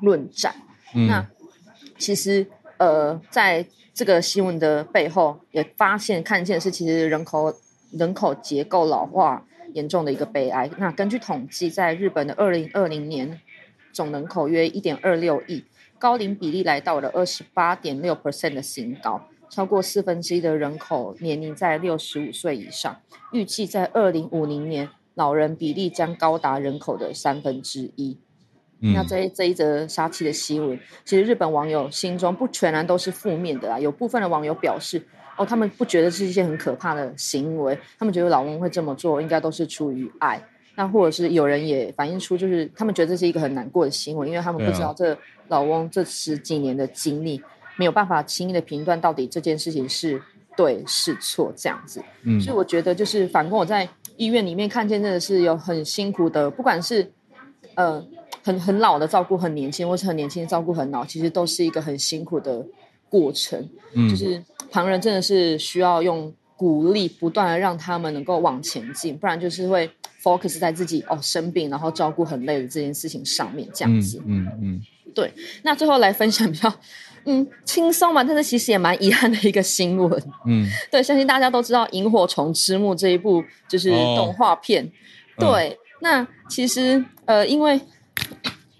[0.00, 0.54] 论战，
[1.08, 1.26] 那
[1.98, 2.46] 其实
[2.78, 7.54] 呃，在这个新闻的背后，也发现看见是其实人口
[7.92, 10.70] 人口结构老化严重的一个悲哀。
[10.78, 13.40] 那根据统计，在日本的二零二零年
[13.92, 15.64] 总人口约一点二六亿，
[15.98, 19.28] 高龄比例来到了二十八点六 percent 的新高。
[19.48, 28.18] 超过四分之一的人口年龄在六十五岁以上，预计在二零五零年，老人比例将高达人口的三分之一。
[28.82, 33.78] 那这这一则杀妻的新闻，其实日本网友心中不全然都是负面的啊。
[33.78, 35.00] 有部分的网友表示，
[35.36, 40.42] 哦，他们不觉得是一件很可怕的行为，他们觉得老翁会这么做，应该都是出于爱。
[40.74, 45.16] 那或者是有人也反映出，就是他们觉得这是一个很难过的新闻，因为他们不知道这
[45.46, 47.40] 老翁这十几年的经历，
[47.76, 50.20] 没有办法轻易的评断到底这件事情是
[50.56, 52.02] 对是错这样子。
[52.24, 57.12] 嗯，所以我觉得就是反观我在医院里面看见，真的是有很辛苦的，不管是
[57.76, 58.04] 呃。
[58.42, 62.64] 很很老的照顾很年轻，或是很年轻的照顾很老，其实都是一个很辛苦的
[63.08, 63.68] 过程。
[63.94, 69.88] 嗯，就是旁人真的是需要用鼓励，不断的让他们能够往前进，不然就是会
[70.22, 74.20] focus 在自己哦生病，然后照顾很累的这件事情上面这样子。
[74.26, 74.80] 嗯嗯，
[75.14, 75.32] 对。
[75.62, 76.72] 那最后来分享比较
[77.24, 80.22] 嗯轻松嘛，但是其实也蛮遗憾的一个新闻。
[80.46, 84.90] 嗯， 对，相信大家都知道《萤火虫之墓》这一部就是动画片。
[85.38, 87.80] 对，那其实呃因为。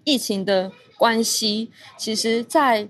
[0.05, 2.89] 疫情的关系，其实，在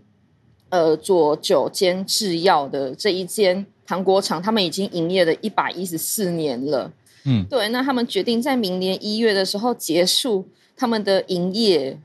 [0.68, 6.92] 呃左九间制药的这一间糖果厂，他们已经营业了一百一十四年了。
[7.24, 11.98] 嗯，对，那他们决定在明年一月的时候结束他们的营业，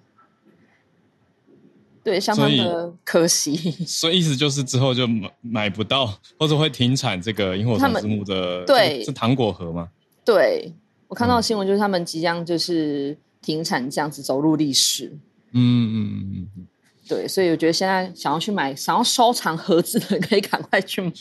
[2.04, 3.56] 对，相当的可惜。
[3.88, 6.06] 所以意思就是之后就买买不到，
[6.38, 9.90] 或者会停产这个萤火虫之墓的，对，是糖果盒吗？
[10.24, 10.72] 对，
[11.08, 13.18] 我看到新闻就是他们即将就是。
[13.48, 15.06] 停产这样子走入历史，
[15.54, 15.62] 嗯
[15.94, 15.96] 嗯
[16.34, 16.68] 嗯嗯，
[17.08, 21.12] 对，所以我觉得现在想要去买、想要收藏盒子的，可以赶快去买，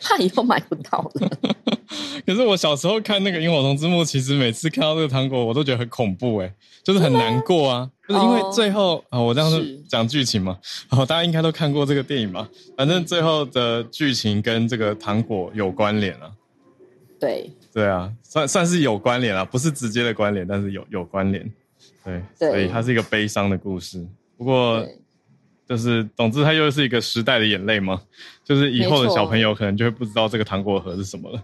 [0.00, 1.38] 怕以后买不到了。
[2.26, 6.50] 可是我小时候看那个《萤火虫之墓》，其实每次看到这个糖果，我都觉得很恐怖，哎，
[6.82, 10.58] 就是很难过啊，就是因为最后啊，我这样子讲剧情嘛，
[10.88, 16.32] 哦，大家应该都看过这个电影嘛，反正最后的剧情跟这个糖果有关联啊。
[17.20, 17.50] 对。
[17.72, 21.52] 对啊，算算是有关联啊，不是直接的关联，但是有有关联。
[22.02, 24.04] 对，所以它是一个悲伤的故事。
[24.36, 24.84] 不过，
[25.68, 28.00] 就是总之，它又是一个时代的眼泪嘛。
[28.42, 31.40] 就是以后的小朋友可能就会不知道这个糖果盒是什么了。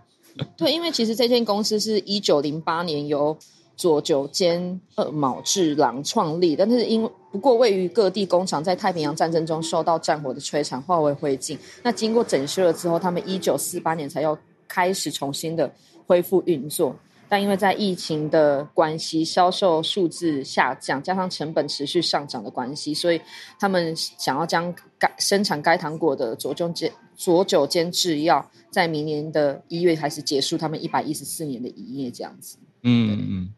[0.56, 3.38] 对，因为其实这间公司是一九零八年由
[3.76, 11.56] 佐久间二卯治郎创立，但是因为不过位于各地工厂在太平洋战争中受到战火的摧残，化为灰烬。
[11.84, 14.36] 那经过整修了之后，他们一九四八年才要
[14.68, 15.72] 开始重新的。
[16.08, 16.96] 恢复运作，
[17.28, 23.20] 但因为在疫情的关系，销售数字下降，加上成本持续上涨的关系，所以
[23.58, 32.56] 他们想要将该生产该糖果的左中间佐久间制药，在明年的一月开始结束他们一百一十四年的营业，这样子。
[32.84, 33.54] 嗯嗯，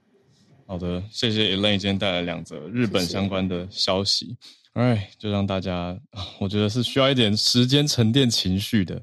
[0.66, 4.38] 好的，谢谢 Elaine 今天带来两则日本相关的消息。
[4.72, 6.00] 哎，就让大家，
[6.40, 9.02] 我觉得是需要一点时间沉淀情绪的，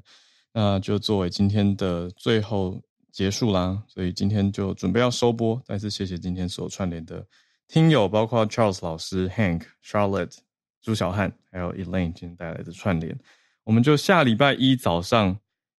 [0.56, 2.80] 那就作为今天的最后。
[3.16, 5.58] 结束啦，所以今天就准备要收播。
[5.64, 7.26] 再次谢谢今天所串联的
[7.66, 10.36] 听友，包括 Charles 老师、Hank、Charlotte、
[10.82, 13.18] 朱小汉，还有 Elaine 今天带来的串联。
[13.64, 15.34] 我们就下礼拜一早上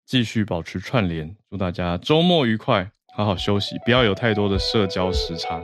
[0.06, 1.36] 继续保持串联。
[1.50, 5.60] 祝大家周末愉快，好好休息，不要有太多的社交时差。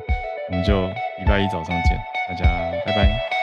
[0.50, 1.98] 我们就礼拜一早上见，
[2.28, 2.44] 大家
[2.84, 3.41] 拜拜。